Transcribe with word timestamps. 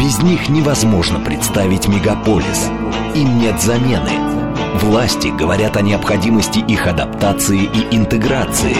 Без 0.00 0.22
них 0.22 0.48
невозможно 0.48 1.20
представить 1.20 1.86
мегаполис. 1.86 2.70
Им 3.14 3.38
нет 3.38 3.60
замены. 3.60 4.12
Власти 4.76 5.28
говорят 5.28 5.76
о 5.76 5.82
необходимости 5.82 6.58
их 6.60 6.86
адаптации 6.86 7.64
и 7.64 7.94
интеграции. 7.94 8.74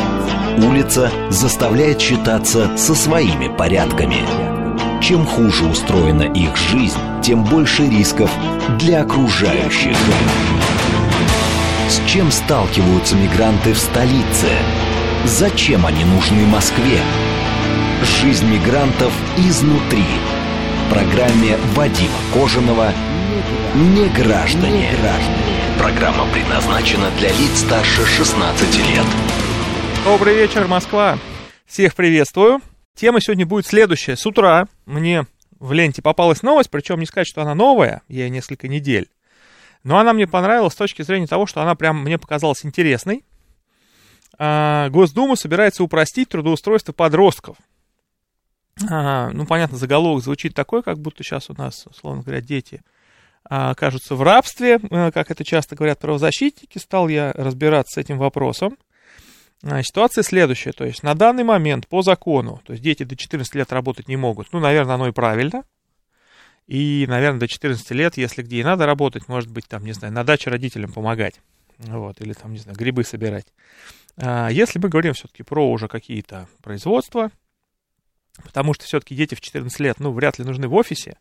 Улица 0.56 1.11
заставляет 1.29 2.01
считаться 2.01 2.75
со 2.79 2.95
своими 2.95 3.54
порядками. 3.54 4.17
Чем 5.03 5.27
хуже 5.27 5.67
устроена 5.67 6.22
их 6.22 6.56
жизнь, 6.56 6.98
тем 7.22 7.44
больше 7.44 7.87
рисков 7.87 8.30
для 8.78 9.02
окружающих. 9.02 9.98
С 11.90 12.00
чем 12.10 12.32
сталкиваются 12.32 13.14
мигранты 13.14 13.74
в 13.74 13.78
столице? 13.78 14.48
Зачем 15.26 15.84
они 15.84 16.02
нужны 16.05 16.46
Москве? 16.46 16.98
Жизнь 18.23 18.46
мигрантов 18.46 19.12
изнутри. 19.37 20.06
Программе 20.91 21.57
Вадима 21.77 22.19
Кожаного 22.35 22.93
«Не 23.77 24.09
граждане». 24.09 24.89
Программа 25.79 26.27
предназначена 26.33 27.12
для 27.17 27.29
лиц 27.29 27.61
старше 27.61 28.05
16 28.05 28.77
лет. 28.89 29.07
Добрый 30.05 30.34
вечер, 30.34 30.67
Москва. 30.67 31.17
Всех 31.65 31.95
приветствую. 31.95 32.61
Тема 32.97 33.21
сегодня 33.21 33.47
будет 33.47 33.67
следующая. 33.67 34.17
С 34.17 34.27
утра 34.27 34.67
мне 34.84 35.27
в 35.61 35.73
ленте 35.73 36.03
попалась 36.03 36.43
новость, 36.43 36.71
причем 36.71 36.98
не 36.98 37.07
сказать, 37.07 37.29
что 37.29 37.43
она 37.43 37.55
новая, 37.55 38.03
ей 38.09 38.29
несколько 38.29 38.67
недель. 38.67 39.09
Но 39.84 39.97
она 39.97 40.12
мне 40.12 40.27
понравилась 40.27 40.73
с 40.73 40.77
точки 40.77 41.03
зрения 41.03 41.29
того, 41.29 41.47
что 41.47 41.62
она 41.62 41.77
прям 41.77 42.03
мне 42.03 42.19
показалась 42.19 42.67
интересной. 42.67 43.25
А, 44.39 44.89
Госдума 44.89 45.37
собирается 45.37 45.84
упростить 45.84 46.31
трудоустройство 46.31 46.93
подростков. 46.93 47.59
А, 48.88 49.30
ну, 49.30 49.47
понятно, 49.47 49.77
заголовок 49.77 50.23
звучит 50.23 50.55
такой, 50.55 50.83
как 50.83 50.98
будто 50.98 51.23
сейчас 51.23 51.51
у 51.51 51.55
нас, 51.55 51.87
условно 51.87 52.23
говоря, 52.23 52.41
дети 52.41 52.83
а, 53.45 53.70
окажутся 53.70 54.14
в 54.14 54.22
рабстве, 54.22 54.81
а, 54.91 55.11
как 55.11 55.31
это 55.31 55.45
часто 55.45 55.77
говорят 55.77 55.98
правозащитники. 55.98 56.78
Стал 56.78 57.08
я 57.08 57.33
разбираться 57.33 57.95
с 57.95 58.03
этим 58.03 58.19
вопросом. 58.19 58.77
А, 59.62 59.83
ситуация 59.83 60.22
следующая, 60.22 60.72
то 60.72 60.84
есть 60.84 61.03
на 61.03 61.14
данный 61.14 61.45
момент 61.45 61.86
по 61.86 62.03
закону, 62.03 62.62
то 62.64 62.72
есть 62.72 62.83
дети 62.83 63.03
до 63.03 63.17
14 63.17 63.55
лет 63.55 63.72
работать 63.72 64.08
не 64.08 64.17
могут, 64.17 64.53
ну, 64.53 64.61
наверное, 64.61 64.95
оно 64.95 65.08
и 65.08 65.12
правильно, 65.12 65.64
и, 66.67 67.05
наверное, 67.08 67.41
до 67.41 67.48
14 67.48 67.91
лет, 67.91 68.17
если 68.17 68.42
где 68.42 68.61
и 68.61 68.64
надо 68.64 68.86
работать, 68.86 69.28
может 69.28 69.50
быть, 69.50 69.67
там, 69.67 69.84
не 69.84 69.92
знаю, 69.92 70.14
на 70.14 70.25
даче 70.25 70.50
родителям 70.50 70.92
помогать. 70.92 71.41
Вот, 71.78 72.20
или 72.20 72.33
там, 72.33 72.52
не 72.52 72.58
знаю, 72.58 72.77
грибы 72.77 73.05
собирать. 73.05 73.47
А 74.17 74.48
если 74.50 74.78
мы 74.78 74.89
говорим 74.89 75.14
все-таки 75.14 75.42
про 75.42 75.70
уже 75.70 75.89
какие-то 75.89 76.47
производства, 76.62 77.30
потому 78.42 78.75
что 78.75 78.84
все-таки 78.84 79.14
дети 79.14 79.34
в 79.34 79.41
14 79.41 79.81
лет, 79.81 80.00
ну, 80.00 80.12
вряд 80.12 80.39
ли 80.39 80.45
нужны 80.45 80.69
в 80.69 80.75
офисе, 80.75 81.19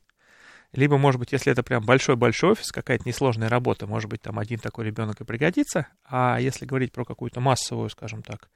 либо, 0.72 0.98
может 0.98 1.20
быть, 1.20 1.32
если 1.32 1.52
это 1.52 1.64
прям 1.64 1.84
большой-большой 1.84 2.52
офис, 2.52 2.72
какая-то 2.72 3.08
несложная 3.08 3.50
работа, 3.50 3.88
может 3.88 4.10
быть, 4.10 4.22
там 4.22 4.38
один 4.38 4.60
такой 4.60 4.86
ребенок 4.86 5.20
и 5.20 5.26
пригодится. 5.26 5.88
А 6.06 6.38
если 6.40 6.66
говорить 6.66 6.92
про 6.92 7.06
какую-то 7.06 7.40
массовую, 7.40 7.90
скажем 7.90 8.22
так, 8.22 8.50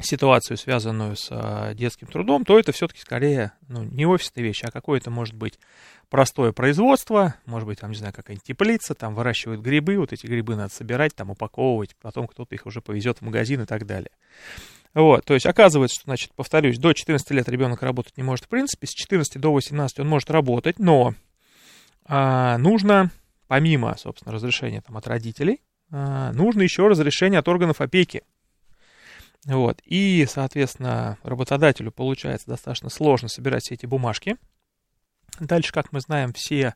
ситуацию, 0.00 0.56
связанную 0.56 1.16
с 1.16 1.28
а, 1.30 1.74
детским 1.74 2.06
трудом, 2.06 2.44
то 2.44 2.58
это 2.58 2.72
все-таки 2.72 3.00
скорее 3.00 3.52
ну, 3.68 3.82
не 3.82 4.06
офисная 4.06 4.44
вещь, 4.44 4.62
а 4.62 4.70
какое-то, 4.70 5.10
может 5.10 5.34
быть, 5.34 5.58
простое 6.08 6.52
производство, 6.52 7.34
может 7.46 7.66
быть, 7.66 7.80
там, 7.80 7.90
не 7.90 7.96
знаю, 7.96 8.14
какая-нибудь 8.14 8.46
теплица, 8.46 8.94
там 8.94 9.14
выращивают 9.14 9.60
грибы, 9.60 9.98
вот 9.98 10.12
эти 10.12 10.26
грибы 10.26 10.56
надо 10.56 10.72
собирать, 10.72 11.14
там 11.14 11.30
упаковывать, 11.30 11.96
потом 12.00 12.26
кто-то 12.26 12.54
их 12.54 12.66
уже 12.66 12.80
повезет 12.80 13.18
в 13.18 13.22
магазин 13.22 13.62
и 13.62 13.66
так 13.66 13.86
далее. 13.86 14.10
Вот, 14.94 15.24
то 15.24 15.34
есть 15.34 15.46
оказывается, 15.46 15.96
что, 15.96 16.04
значит, 16.04 16.32
повторюсь, 16.34 16.78
до 16.78 16.92
14 16.92 17.30
лет 17.32 17.48
ребенок 17.48 17.82
работать 17.82 18.16
не 18.16 18.22
может 18.22 18.46
в 18.46 18.48
принципе, 18.48 18.86
с 18.86 18.90
14 18.90 19.40
до 19.40 19.52
18 19.52 20.00
он 20.00 20.08
может 20.08 20.30
работать, 20.30 20.78
но 20.78 21.14
а, 22.04 22.56
нужно, 22.58 23.10
помимо, 23.48 23.96
собственно, 23.98 24.34
разрешения 24.34 24.80
там, 24.80 24.96
от 24.96 25.06
родителей, 25.06 25.60
а, 25.90 26.32
нужно 26.32 26.62
еще 26.62 26.88
разрешение 26.88 27.40
от 27.40 27.48
органов 27.48 27.80
опеки. 27.80 28.22
Вот. 29.44 29.80
И, 29.84 30.26
соответственно, 30.28 31.18
работодателю 31.22 31.92
получается 31.92 32.48
достаточно 32.48 32.90
сложно 32.90 33.28
собирать 33.28 33.64
все 33.64 33.74
эти 33.74 33.86
бумажки. 33.86 34.36
Дальше, 35.40 35.72
как 35.72 35.92
мы 35.92 36.00
знаем, 36.00 36.32
все 36.32 36.74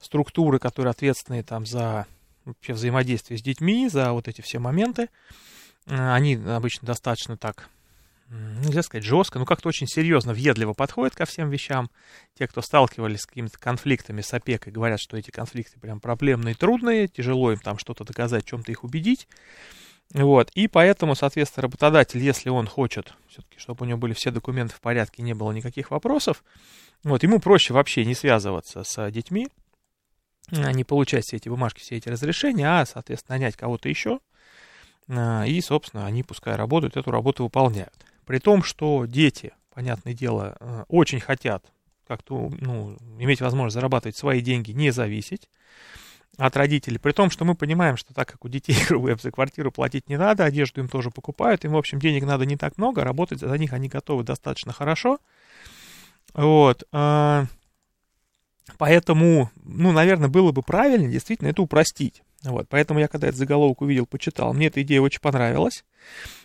структуры, 0.00 0.58
которые 0.58 0.90
ответственны 0.90 1.42
там 1.42 1.64
за 1.64 2.06
вообще 2.44 2.72
взаимодействие 2.72 3.38
с 3.38 3.42
детьми, 3.42 3.88
за 3.88 4.12
вот 4.12 4.26
эти 4.26 4.40
все 4.40 4.58
моменты, 4.58 5.08
э, 5.86 6.12
они 6.12 6.34
обычно 6.34 6.86
достаточно 6.86 7.36
так, 7.36 7.68
нельзя 8.28 8.82
сказать 8.82 9.04
жестко, 9.04 9.38
но 9.38 9.44
как-то 9.44 9.68
очень 9.68 9.86
серьезно, 9.86 10.32
въедливо 10.32 10.72
подходят 10.72 11.14
ко 11.14 11.24
всем 11.24 11.50
вещам. 11.50 11.88
Те, 12.36 12.48
кто 12.48 12.62
сталкивались 12.62 13.20
с 13.20 13.26
какими-то 13.26 13.58
конфликтами 13.58 14.22
с 14.22 14.32
опекой, 14.32 14.72
говорят, 14.72 15.00
что 15.00 15.16
эти 15.16 15.30
конфликты 15.30 15.78
прям 15.78 16.00
проблемные, 16.00 16.54
трудные, 16.54 17.06
тяжело 17.06 17.52
им 17.52 17.58
там 17.58 17.78
что-то 17.78 18.04
доказать, 18.04 18.44
чем-то 18.44 18.72
их 18.72 18.82
убедить. 18.84 19.28
Вот, 20.14 20.50
и 20.54 20.68
поэтому, 20.68 21.14
соответственно, 21.14 21.62
работодатель, 21.62 22.22
если 22.22 22.50
он 22.50 22.66
хочет, 22.66 23.14
все-таки, 23.28 23.58
чтобы 23.58 23.84
у 23.84 23.88
него 23.88 23.98
были 23.98 24.12
все 24.12 24.30
документы 24.30 24.74
в 24.74 24.80
порядке, 24.80 25.22
не 25.22 25.32
было 25.32 25.52
никаких 25.52 25.90
вопросов, 25.90 26.44
вот, 27.02 27.22
ему 27.22 27.40
проще 27.40 27.72
вообще 27.72 28.04
не 28.04 28.14
связываться 28.14 28.84
с 28.84 29.10
детьми, 29.10 29.48
а 30.50 30.72
не 30.72 30.84
получать 30.84 31.24
все 31.24 31.36
эти 31.36 31.48
бумажки, 31.48 31.80
все 31.80 31.96
эти 31.96 32.10
разрешения, 32.10 32.66
а, 32.68 32.84
соответственно, 32.84 33.38
нанять 33.38 33.56
кого-то 33.56 33.88
еще, 33.88 34.20
а, 35.08 35.44
и, 35.46 35.58
собственно, 35.62 36.04
они, 36.04 36.22
пускай 36.22 36.56
работают, 36.56 36.98
эту 36.98 37.10
работу 37.10 37.44
выполняют. 37.44 37.94
При 38.26 38.38
том, 38.38 38.62
что 38.62 39.06
дети, 39.06 39.54
понятное 39.74 40.12
дело, 40.12 40.56
а, 40.60 40.84
очень 40.88 41.20
хотят 41.20 41.64
как-то, 42.06 42.50
ну, 42.60 42.98
иметь 43.18 43.40
возможность 43.40 43.74
зарабатывать 43.74 44.16
свои 44.16 44.42
деньги, 44.42 44.72
не 44.72 44.90
зависеть, 44.90 45.48
от 46.38 46.56
родителей. 46.56 46.98
При 46.98 47.12
том, 47.12 47.30
что 47.30 47.44
мы 47.44 47.54
понимаем, 47.54 47.96
что 47.96 48.14
так 48.14 48.28
как 48.28 48.44
у 48.44 48.48
детей, 48.48 48.76
говоря, 48.88 49.16
за 49.16 49.30
квартиру 49.30 49.70
платить 49.70 50.08
не 50.08 50.16
надо, 50.16 50.44
одежду 50.44 50.80
им 50.80 50.88
тоже 50.88 51.10
покупают, 51.10 51.64
им, 51.64 51.72
в 51.72 51.76
общем, 51.76 51.98
денег 51.98 52.24
надо 52.24 52.46
не 52.46 52.56
так 52.56 52.78
много, 52.78 53.04
работать 53.04 53.40
за 53.40 53.56
них 53.58 53.72
они 53.72 53.88
готовы 53.88 54.24
достаточно 54.24 54.72
хорошо. 54.72 55.18
Вот. 56.34 56.84
А, 56.92 57.46
поэтому, 58.78 59.50
ну, 59.64 59.92
наверное, 59.92 60.28
было 60.28 60.52
бы 60.52 60.62
правильно 60.62 61.08
действительно 61.08 61.48
это 61.48 61.62
упростить. 61.62 62.22
Вот, 62.44 62.66
поэтому 62.68 62.98
я, 62.98 63.06
когда 63.06 63.28
этот 63.28 63.38
заголовок 63.38 63.82
увидел, 63.82 64.04
почитал, 64.04 64.52
мне 64.52 64.66
эта 64.66 64.82
идея 64.82 65.00
очень 65.00 65.20
понравилась. 65.20 65.84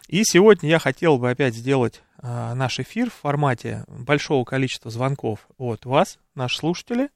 И 0.08 0.24
сегодня 0.24 0.70
я 0.70 0.80
хотел 0.80 1.18
бы 1.18 1.30
опять 1.32 1.56
сделать 1.56 2.02
а, 2.20 2.54
наш 2.54 2.80
эфир 2.80 3.10
в 3.10 3.16
формате 3.16 3.84
большого 3.88 4.46
количества 4.46 4.92
звонков 4.92 5.48
от 5.58 5.86
вас, 5.86 6.20
наши 6.36 6.58
слушатели. 6.58 7.10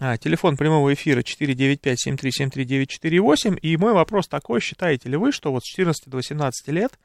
А, 0.00 0.16
телефон 0.16 0.56
прямого 0.56 0.94
эфира 0.94 1.22
495-7373-948. 1.22 3.58
И 3.58 3.76
мой 3.76 3.92
вопрос 3.92 4.28
такой, 4.28 4.60
считаете 4.60 5.08
ли 5.08 5.16
вы, 5.16 5.32
что 5.32 5.50
вот 5.50 5.64
с 5.64 5.66
14 5.66 6.08
до 6.08 6.18
18 6.18 6.68
лет, 6.68 6.96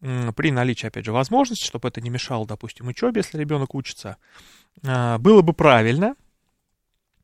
при 0.00 0.50
наличии, 0.50 0.86
опять 0.86 1.04
же, 1.04 1.12
возможности, 1.12 1.64
чтобы 1.64 1.88
это 1.88 2.00
не 2.00 2.10
мешало, 2.10 2.46
допустим, 2.46 2.86
учебе, 2.86 3.20
если 3.20 3.38
ребенок 3.38 3.74
учится, 3.74 4.16
а, 4.84 5.18
было 5.18 5.42
бы 5.42 5.52
правильно, 5.52 6.14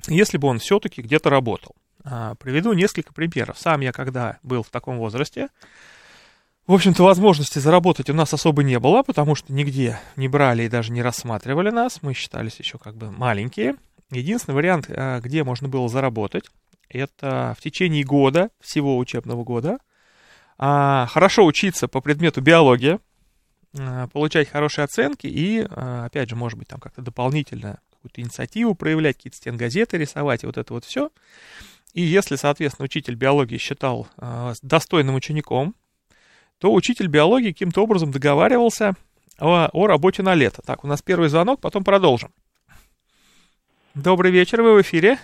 если 0.09 0.39
бы 0.39 0.49
он 0.49 0.59
все-таки 0.59 1.03
где-то 1.03 1.31
работал. 1.31 1.75
А, 2.05 2.35
приведу 2.35 2.73
несколько 2.73 3.13
примеров. 3.13 3.59
Сам 3.59 3.81
я, 3.81 3.93
когда 3.93 4.39
был 4.43 4.63
в 4.63 4.71
таком 4.71 4.99
возрасте, 4.99 5.49
в 6.67 6.73
общем-то, 6.73 7.03
возможности 7.03 7.59
заработать 7.59 8.11
у 8.11 8.15
нас 8.15 8.33
особо 8.33 8.63
не 8.63 8.79
было, 8.79 9.03
потому 9.03 9.35
что 9.35 9.53
нигде 9.53 10.01
не 10.17 10.29
брали 10.29 10.63
и 10.63 10.69
даже 10.69 10.93
не 10.93 11.03
рассматривали 11.03 11.71
нас. 11.71 12.03
Мы 12.03 12.15
считались 12.15 12.59
еще 12.59 12.79
как 12.79 12.97
бы 12.97 13.11
маленькие. 13.11 13.77
Единственный 14.15 14.55
вариант, 14.55 14.87
э, 14.89 15.21
где 15.21 15.45
можно 15.45 15.69
было 15.69 15.89
заработать, 15.89 16.45
это 16.89 17.55
в 17.59 17.63
течение 17.63 18.05
года, 18.05 18.51
всего 18.61 18.99
учебного 18.99 19.43
года, 19.43 19.79
а, 20.57 21.07
хорошо 21.07 21.45
учиться 21.45 21.89
по 21.89 22.01
предмету 22.01 22.41
биология, 22.41 23.01
э, 23.77 24.07
получать 24.13 24.49
хорошие 24.49 24.85
оценки 24.85 25.27
и, 25.27 25.67
опять 25.69 26.31
же, 26.31 26.37
может 26.37 26.59
быть, 26.59 26.69
там 26.69 26.79
как-то 26.79 27.03
дополнительно 27.03 27.81
какую-то 27.91 28.21
инициативу 28.21 28.75
проявлять, 28.75 29.17
какие-то 29.17 29.37
стенгазеты 29.37 29.99
рисовать, 29.99 30.45
и 30.45 30.47
вот 30.47 30.59
это 30.59 30.73
вот 30.73 30.85
все. 30.85 31.11
И 31.93 32.03
если, 32.03 32.37
соответственно, 32.37 32.85
учитель 32.85 33.15
биологии 33.15 33.57
считал 33.57 34.07
достойным 34.63 35.15
учеником, 35.15 35.75
то 36.59 36.73
учитель 36.73 37.09
биологии 37.09 37.53
каким-то 37.53 37.83
образом 37.83 38.11
договаривался 38.13 38.95
о, 39.39 39.69
о 39.73 39.87
работе 39.87 40.23
на 40.23 40.35
лето. 40.35 40.63
Так, 40.63 40.85
у 40.85 40.87
нас 40.87 41.03
первый 41.03 41.29
звонок, 41.29 41.61
потом 41.61 41.83
продолжим. 41.83 42.33
Добрый 43.95 44.33
вечер, 44.33 44.61
вы 44.61 44.75
в 44.75 44.83
эфире. 44.83 45.19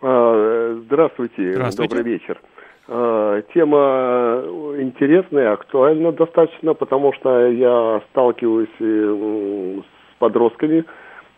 А, 0.00 0.78
здравствуйте, 0.86 1.52
Здравствуйте. 1.52 1.94
добрый 1.94 2.10
вечер. 2.10 2.40
А, 2.88 3.42
тема 3.52 4.42
интересная, 4.80 5.52
актуальна 5.52 6.10
достаточно, 6.10 6.72
потому 6.72 7.12
что 7.12 7.48
я 7.48 8.00
сталкиваюсь 8.10 8.70
э, 8.80 9.80
с 9.82 10.18
подростками, 10.18 10.86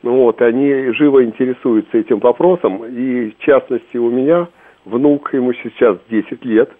вот, 0.04 0.40
они 0.42 0.92
живо 0.92 1.24
интересуются 1.24 1.98
этим 1.98 2.20
вопросом, 2.20 2.84
и 2.84 3.30
в 3.30 3.38
частности 3.38 3.96
у 3.96 4.10
меня 4.10 4.46
внук, 4.84 5.34
ему 5.34 5.54
сейчас 5.54 5.98
10 6.08 6.44
лет, 6.44 6.70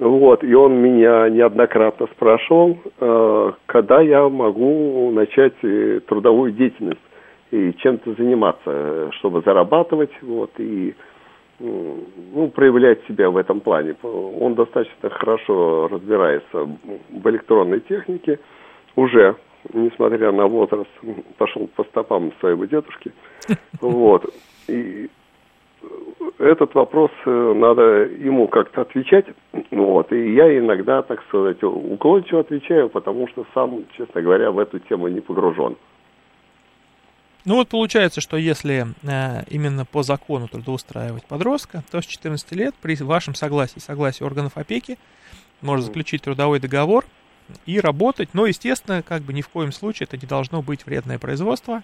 Вот, 0.00 0.42
и 0.42 0.52
он 0.54 0.74
меня 0.82 1.28
неоднократно 1.28 2.08
спрашивал, 2.16 2.78
э, 2.98 3.52
когда 3.66 4.00
я 4.00 4.28
могу 4.28 5.12
начать 5.12 5.54
э, 5.62 6.00
трудовую 6.04 6.50
деятельность 6.50 6.98
и 7.54 7.72
чем-то 7.76 8.14
заниматься, 8.14 9.12
чтобы 9.12 9.40
зарабатывать, 9.42 10.10
вот, 10.22 10.50
и 10.58 10.94
ну, 11.60 12.50
проявлять 12.52 12.98
себя 13.06 13.30
в 13.30 13.36
этом 13.36 13.60
плане. 13.60 13.94
Он 14.02 14.54
достаточно 14.54 15.08
хорошо 15.10 15.86
разбирается 15.88 16.68
в 17.10 17.30
электронной 17.30 17.78
технике, 17.80 18.40
уже, 18.96 19.36
несмотря 19.72 20.32
на 20.32 20.48
возраст, 20.48 20.90
пошел 21.38 21.68
по 21.76 21.84
стопам 21.84 22.32
своего 22.40 22.64
дедушки. 22.64 23.12
Вот. 23.80 24.24
И 24.66 25.10
этот 26.38 26.74
вопрос 26.74 27.10
э, 27.26 27.52
надо 27.54 27.82
ему 28.06 28.48
как-то 28.48 28.80
отвечать. 28.80 29.26
Вот. 29.70 30.10
И 30.12 30.34
я 30.34 30.58
иногда, 30.58 31.02
так 31.02 31.22
сказать, 31.24 31.62
уклончиво 31.62 32.40
отвечаю, 32.40 32.88
потому 32.88 33.28
что 33.28 33.44
сам, 33.52 33.84
честно 33.96 34.22
говоря, 34.22 34.50
в 34.50 34.58
эту 34.58 34.78
тему 34.78 35.08
не 35.08 35.20
погружен. 35.20 35.76
Ну 37.44 37.56
вот 37.56 37.68
получается, 37.68 38.22
что 38.22 38.38
если 38.38 38.86
э, 39.02 39.44
именно 39.50 39.84
по 39.84 40.02
закону 40.02 40.48
трудоустраивать 40.48 41.26
подростка, 41.26 41.82
то 41.90 42.00
с 42.00 42.06
14 42.06 42.52
лет 42.52 42.74
при 42.80 42.96
вашем 43.02 43.34
согласии, 43.34 43.80
согласии 43.80 44.24
органов 44.24 44.52
опеки, 44.56 44.98
можно 45.60 45.84
заключить 45.84 46.22
трудовой 46.22 46.58
договор 46.58 47.04
и 47.66 47.80
работать. 47.80 48.30
Но, 48.32 48.46
естественно, 48.46 49.02
как 49.02 49.22
бы 49.22 49.34
ни 49.34 49.42
в 49.42 49.48
коем 49.50 49.72
случае 49.72 50.06
это 50.10 50.16
не 50.16 50.26
должно 50.26 50.62
быть 50.62 50.86
вредное 50.86 51.18
производство, 51.18 51.82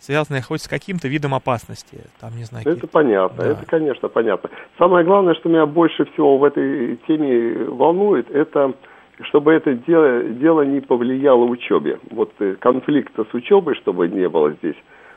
связанное 0.00 0.42
хоть 0.42 0.62
с 0.62 0.68
каким-то 0.68 1.06
видом 1.06 1.34
опасности. 1.34 1.98
Там, 2.20 2.36
не 2.36 2.42
знаю, 2.42 2.66
это 2.66 2.88
понятно, 2.88 3.44
да. 3.44 3.50
это, 3.50 3.64
конечно, 3.64 4.08
понятно. 4.08 4.50
Самое 4.76 5.04
главное, 5.04 5.34
что 5.34 5.48
меня 5.48 5.66
больше 5.66 6.04
всего 6.06 6.36
в 6.38 6.42
этой 6.42 6.96
теме 7.06 7.64
волнует, 7.64 8.28
это 8.30 8.74
чтобы 9.22 9.52
это 9.52 9.72
дело, 9.72 10.24
дело 10.24 10.62
не 10.62 10.80
повлияло 10.80 11.44
учебе. 11.44 11.98
Вот 12.10 12.32
э, 12.40 12.56
конфликта 12.60 13.24
с 13.24 13.32
учебой, 13.32 13.74
чтобы 13.76 14.08
не 14.08 14.28
было 14.28 14.52
здесь 14.52 14.76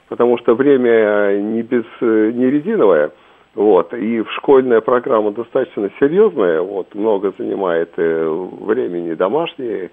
потому 0.09 0.38
что 0.39 0.56
время 0.56 1.39
не, 1.39 1.61
без, 1.61 1.85
не 2.01 2.50
резиновое, 2.50 3.11
вот, 3.56 3.94
и 3.94 4.23
школьная 4.38 4.81
программа 4.81 5.31
достаточно 5.31 5.89
серьезная, 6.00 6.61
вот, 6.61 6.94
много 6.94 7.33
занимает 7.38 7.91
э, 7.97 8.47
времени 8.61 9.13
домашние 9.13 9.91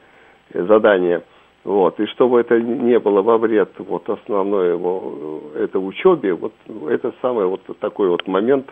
задания, 0.52 1.22
вот, 1.64 1.98
и 2.00 2.06
чтобы 2.06 2.40
это 2.40 2.60
не 2.60 2.98
было 2.98 3.22
во 3.22 3.38
вред 3.38 3.70
вот 3.78 4.08
основной 4.08 4.70
его, 4.70 5.42
э, 5.54 5.64
это 5.64 5.78
учебе, 5.78 6.34
вот 6.34 6.52
это 6.88 7.12
самый 7.22 7.46
вот 7.46 7.60
такой 7.80 8.08
вот 8.08 8.26
момент 8.26 8.66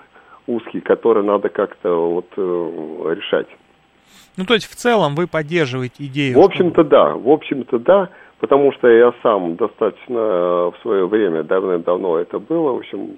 узкий, 0.46 0.80
который 0.80 1.24
надо 1.24 1.48
как-то 1.48 1.90
вот 2.10 2.26
э, 2.36 3.14
решать. 3.16 3.48
Ну, 4.36 4.44
то 4.44 4.54
есть 4.54 4.66
в 4.66 4.74
целом 4.74 5.14
вы 5.14 5.26
поддерживаете 5.26 6.04
идею? 6.06 6.38
В 6.38 6.42
общем-то, 6.42 6.84
да, 6.84 7.14
в 7.14 7.28
общем-то, 7.28 7.78
да 7.78 8.10
потому 8.44 8.72
что 8.72 8.88
я 8.88 9.14
сам 9.22 9.56
достаточно 9.56 10.18
э, 10.18 10.70
в 10.70 10.74
свое 10.82 11.06
время, 11.06 11.44
давным-давно 11.44 12.18
это 12.18 12.38
было, 12.38 12.72
в 12.72 12.76
общем, 12.76 13.16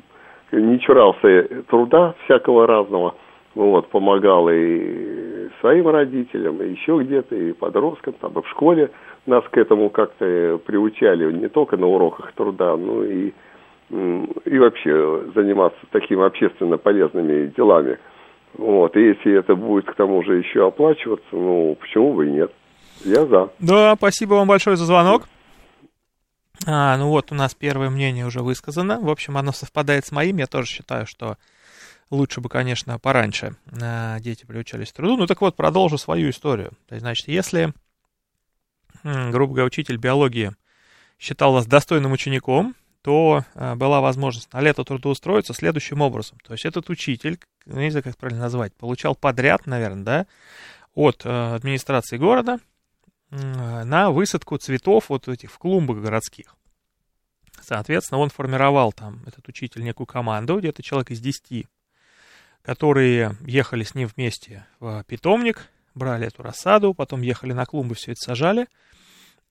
не 0.53 0.79
чурался 0.79 1.49
труда 1.69 2.15
всякого 2.25 2.65
разного, 2.67 3.17
вот, 3.57 3.89
помогал 3.89 4.49
и 4.49 5.49
своим 5.61 5.89
родителям, 5.89 6.63
и 6.63 6.71
еще 6.71 7.03
где-то, 7.03 7.35
и 7.35 7.53
подросткам, 7.55 8.15
там, 8.21 8.39
и 8.39 8.43
в 8.43 8.49
школе 8.51 8.91
нас 9.27 9.43
к 9.51 9.59
этому 9.59 9.91
как-то 9.91 10.61
приучали, 10.65 11.33
не 11.33 11.49
только 11.49 11.77
на 11.77 11.89
уроках 11.89 12.33
труда, 12.35 12.77
но 12.77 13.03
и, 13.03 13.33
и 13.91 14.59
вообще 14.59 15.23
заниматься 15.35 15.81
такими 15.91 16.25
общественно 16.25 16.79
полезными 16.79 17.47
делами. 17.57 17.99
Вот, 18.59 18.97
и 18.97 19.01
если 19.01 19.39
это 19.39 19.55
будет 19.55 19.87
к 19.87 19.95
тому 19.95 20.23
же 20.25 20.39
еще 20.39 20.67
оплачиваться, 20.67 21.27
ну, 21.33 21.77
почему 21.81 22.15
бы 22.15 22.27
и 22.27 22.31
нет. 22.31 22.53
Я 23.05 23.27
за. 23.27 23.51
Да, 23.59 23.95
спасибо 23.97 24.35
вам 24.35 24.49
большое 24.49 24.77
за 24.77 24.87
звонок. 24.87 25.29
А, 26.67 26.97
ну 26.97 27.09
вот, 27.09 27.33
у 27.33 27.35
нас 27.35 27.55
первое 27.55 27.91
мнение 27.91 28.25
уже 28.25 28.41
высказано. 28.41 28.99
В 29.01 29.11
общем, 29.11 29.37
оно 29.37 29.53
совпадает 29.53 30.07
с 30.07 30.13
моим. 30.13 30.39
Я 30.39 30.47
тоже 30.47 30.69
считаю, 30.69 31.07
что 31.07 31.37
лучше 32.11 32.41
бы, 32.41 32.49
конечно, 32.49 32.99
пораньше 32.99 33.57
а, 33.83 34.19
дети 34.21 34.47
приучались 34.47 34.93
к 34.93 34.97
труду. 34.97 35.19
Ну 35.19 35.27
так 35.27 35.43
вот, 35.43 35.55
продолжу 35.55 35.99
свою 35.99 36.31
историю. 36.31 36.71
То 36.89 36.95
есть, 36.95 37.03
значит, 37.03 37.29
если, 37.29 37.75
грубо 39.05 39.53
говоря, 39.53 39.67
учитель 39.67 39.99
биологии 39.99 40.53
считал 41.19 41.53
вас 41.53 41.67
достойным 41.67 42.13
учеником, 42.13 42.75
то 43.07 43.45
а, 43.55 43.77
была 43.77 44.01
возможность 44.01 44.53
на 44.53 44.61
лето 44.61 44.83
трудоустроиться 44.83 45.55
следующим 45.55 46.01
образом. 46.01 46.39
То 46.45 46.55
есть 46.55 46.65
этот 46.65 46.91
учитель, 46.91 47.39
ну, 47.65 47.81
не 47.81 47.91
знаю, 47.91 48.03
как 48.03 48.17
правильно 48.17 48.43
назвать, 48.43 48.75
получал 48.75 49.15
подряд, 49.15 49.67
наверное, 49.67 50.05
да, 50.05 50.27
от 50.95 51.23
а, 51.25 51.55
администрации 51.55 52.19
города– 52.19 52.59
на 53.31 54.11
высадку 54.11 54.57
цветов 54.57 55.09
вот 55.09 55.29
этих 55.29 55.53
в 55.53 55.59
клумбах 55.59 55.99
городских. 55.99 56.55
Соответственно, 57.61 58.21
он 58.21 58.31
формировал 58.31 58.93
там, 58.93 59.23
этот 59.27 59.49
учитель, 59.49 59.83
некую 59.83 60.07
команду, 60.07 60.59
где-то 60.59 60.83
человек 60.83 61.11
из 61.11 61.21
10, 61.21 61.67
которые 62.63 63.37
ехали 63.41 63.83
с 63.83 63.95
ним 63.95 64.09
вместе 64.15 64.67
в 64.79 65.05
питомник, 65.05 65.69
брали 65.95 66.27
эту 66.27 66.43
рассаду, 66.43 66.95
потом 66.95 67.23
ехали 67.23 67.53
на 67.53 67.67
клумбы, 67.67 67.95
все 67.95 68.13
это 68.13 68.21
сажали, 68.21 68.69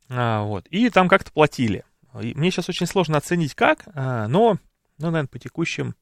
а, 0.09 0.43
вот, 0.43 0.67
и 0.67 0.89
там 0.89 1.09
как-то 1.09 1.31
платили. 1.31 1.83
И 2.21 2.33
мне 2.33 2.51
сейчас 2.51 2.69
очень 2.69 2.87
сложно 2.87 3.17
оценить 3.17 3.55
как, 3.55 3.83
а, 3.93 4.27
но, 4.27 4.57
ну, 4.97 5.07
наверное, 5.07 5.27
по 5.27 5.39
текущим, 5.39 5.95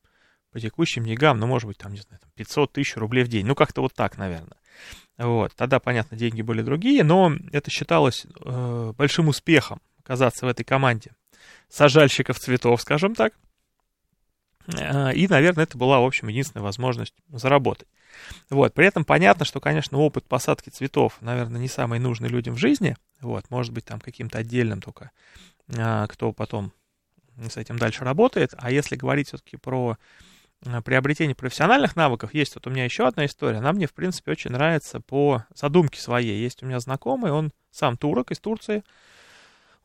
по 0.51 0.59
текущим 0.59 1.05
деньгам, 1.05 1.39
ну, 1.39 1.47
может 1.47 1.67
быть, 1.67 1.77
там, 1.77 1.93
не 1.93 2.01
знаю, 2.01 2.19
500 2.35 2.73
тысяч 2.73 2.95
рублей 2.97 3.23
в 3.23 3.27
день, 3.27 3.45
ну, 3.45 3.55
как-то 3.55 3.81
вот 3.81 3.93
так, 3.93 4.17
наверное. 4.17 4.57
Вот. 5.17 5.53
Тогда, 5.55 5.79
понятно, 5.79 6.17
деньги 6.17 6.41
были 6.41 6.61
другие, 6.61 7.03
но 7.03 7.33
это 7.51 7.69
считалось 7.69 8.25
э, 8.43 8.93
большим 8.97 9.27
успехом 9.27 9.81
оказаться 9.99 10.45
в 10.45 10.49
этой 10.49 10.63
команде 10.63 11.11
сажальщиков 11.69 12.39
цветов, 12.39 12.81
скажем 12.81 13.15
так. 13.15 13.33
Э, 14.67 15.13
и, 15.13 15.27
наверное, 15.27 15.63
это 15.63 15.77
была, 15.77 15.99
в 15.99 16.05
общем, 16.05 16.27
единственная 16.27 16.63
возможность 16.63 17.13
заработать. 17.29 17.87
Вот. 18.49 18.73
При 18.73 18.85
этом 18.85 19.05
понятно, 19.05 19.45
что, 19.45 19.59
конечно, 19.59 19.97
опыт 19.97 20.25
посадки 20.25 20.69
цветов, 20.69 21.17
наверное, 21.21 21.59
не 21.59 21.67
самый 21.67 21.99
нужный 21.99 22.29
людям 22.29 22.55
в 22.55 22.59
жизни. 22.59 22.95
Вот. 23.21 23.49
Может 23.49 23.73
быть, 23.73 23.85
там 23.85 23.99
каким-то 23.99 24.37
отдельным 24.37 24.81
только, 24.81 25.11
кто 26.09 26.33
потом 26.33 26.71
с 27.37 27.57
этим 27.57 27.77
дальше 27.77 28.03
работает. 28.03 28.53
А 28.57 28.71
если 28.71 28.95
говорить 28.95 29.27
все-таки 29.27 29.57
про 29.57 29.97
Э, 30.65 30.81
приобретения 30.81 31.35
профессиональных 31.35 31.95
навыков 31.95 32.33
есть 32.33 32.55
вот 32.55 32.67
у 32.67 32.69
меня 32.69 32.85
еще 32.85 33.07
одна 33.07 33.25
история. 33.25 33.57
Она 33.57 33.73
мне, 33.73 33.87
в 33.87 33.93
принципе, 33.93 34.31
очень 34.31 34.51
нравится 34.51 34.99
по 34.99 35.45
задумке 35.53 35.99
своей. 35.99 36.41
Есть 36.41 36.63
у 36.63 36.65
меня 36.65 36.79
знакомый, 36.79 37.31
он 37.31 37.51
сам 37.71 37.97
турок 37.97 38.31
из 38.31 38.39
Турции. 38.39 38.83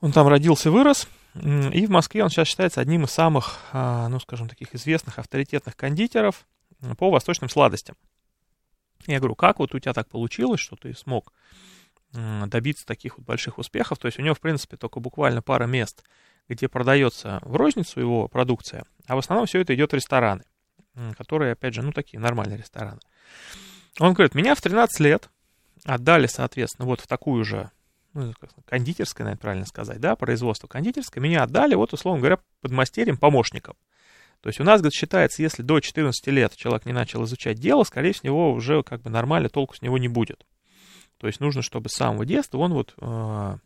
Он 0.00 0.12
там 0.12 0.28
родился, 0.28 0.70
вырос. 0.70 1.08
И 1.34 1.86
в 1.86 1.90
Москве 1.90 2.22
он 2.22 2.30
сейчас 2.30 2.48
считается 2.48 2.80
одним 2.80 3.04
из 3.04 3.10
самых, 3.10 3.58
а, 3.72 4.08
ну, 4.08 4.18
скажем, 4.18 4.48
таких 4.48 4.74
известных, 4.74 5.18
авторитетных 5.18 5.76
кондитеров 5.76 6.46
по 6.96 7.10
восточным 7.10 7.48
сладостям. 7.48 7.96
Я 9.06 9.18
говорю, 9.18 9.34
как 9.34 9.58
вот 9.58 9.74
у 9.74 9.78
тебя 9.78 9.92
так 9.92 10.08
получилось, 10.08 10.60
что 10.60 10.76
ты 10.76 10.94
смог 10.94 11.32
добиться 12.12 12.86
таких 12.86 13.18
вот 13.18 13.26
больших 13.26 13.58
успехов? 13.58 13.98
То 13.98 14.06
есть 14.06 14.18
у 14.18 14.22
него, 14.22 14.34
в 14.34 14.40
принципе, 14.40 14.76
только 14.76 15.00
буквально 15.00 15.42
пара 15.42 15.66
мест, 15.66 16.04
где 16.48 16.68
продается 16.68 17.40
в 17.42 17.56
розницу 17.56 18.00
его 18.00 18.28
продукция, 18.28 18.84
а 19.06 19.16
в 19.16 19.18
основном 19.18 19.46
все 19.46 19.60
это 19.60 19.74
идет 19.74 19.92
в 19.92 19.94
рестораны 19.94 20.44
которые, 21.16 21.52
опять 21.52 21.74
же, 21.74 21.82
ну, 21.82 21.92
такие 21.92 22.18
нормальные 22.18 22.58
рестораны. 22.58 23.00
Он 24.00 24.14
говорит, 24.14 24.34
меня 24.34 24.54
в 24.54 24.60
13 24.60 25.00
лет 25.00 25.30
отдали, 25.84 26.26
соответственно, 26.26 26.86
вот 26.86 27.00
в 27.00 27.06
такую 27.06 27.44
же, 27.44 27.70
ну, 28.14 28.32
кондитерское, 28.66 29.24
наверное, 29.24 29.40
правильно 29.40 29.66
сказать, 29.66 30.00
да, 30.00 30.16
производство 30.16 30.66
кондитерское, 30.66 31.22
меня 31.22 31.42
отдали, 31.42 31.74
вот, 31.74 31.92
условно 31.92 32.20
говоря, 32.20 32.38
подмастерьем, 32.60 33.16
помощником. 33.16 33.76
То 34.40 34.48
есть 34.48 34.60
у 34.60 34.64
нас, 34.64 34.80
говорит, 34.80 34.94
считается, 34.94 35.42
если 35.42 35.62
до 35.62 35.80
14 35.80 36.26
лет 36.28 36.54
человек 36.54 36.86
не 36.86 36.92
начал 36.92 37.24
изучать 37.24 37.58
дело, 37.58 37.82
скорее 37.82 38.12
всего, 38.12 38.52
уже 38.52 38.82
как 38.84 39.02
бы 39.02 39.10
нормально 39.10 39.48
толку 39.48 39.74
с 39.74 39.82
него 39.82 39.98
не 39.98 40.08
будет. 40.08 40.46
То 41.18 41.26
есть 41.26 41.40
нужно, 41.40 41.62
чтобы 41.62 41.88
с 41.88 41.94
самого 41.94 42.24
детства 42.24 42.58
он 42.58 42.72
вот 42.72 42.94
э, 43.00 43.56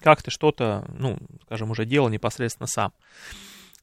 как-то 0.00 0.30
что-то, 0.30 0.84
ну, 0.88 1.18
скажем, 1.44 1.70
уже 1.70 1.84
делал 1.84 2.08
непосредственно 2.08 2.66
сам. 2.66 2.92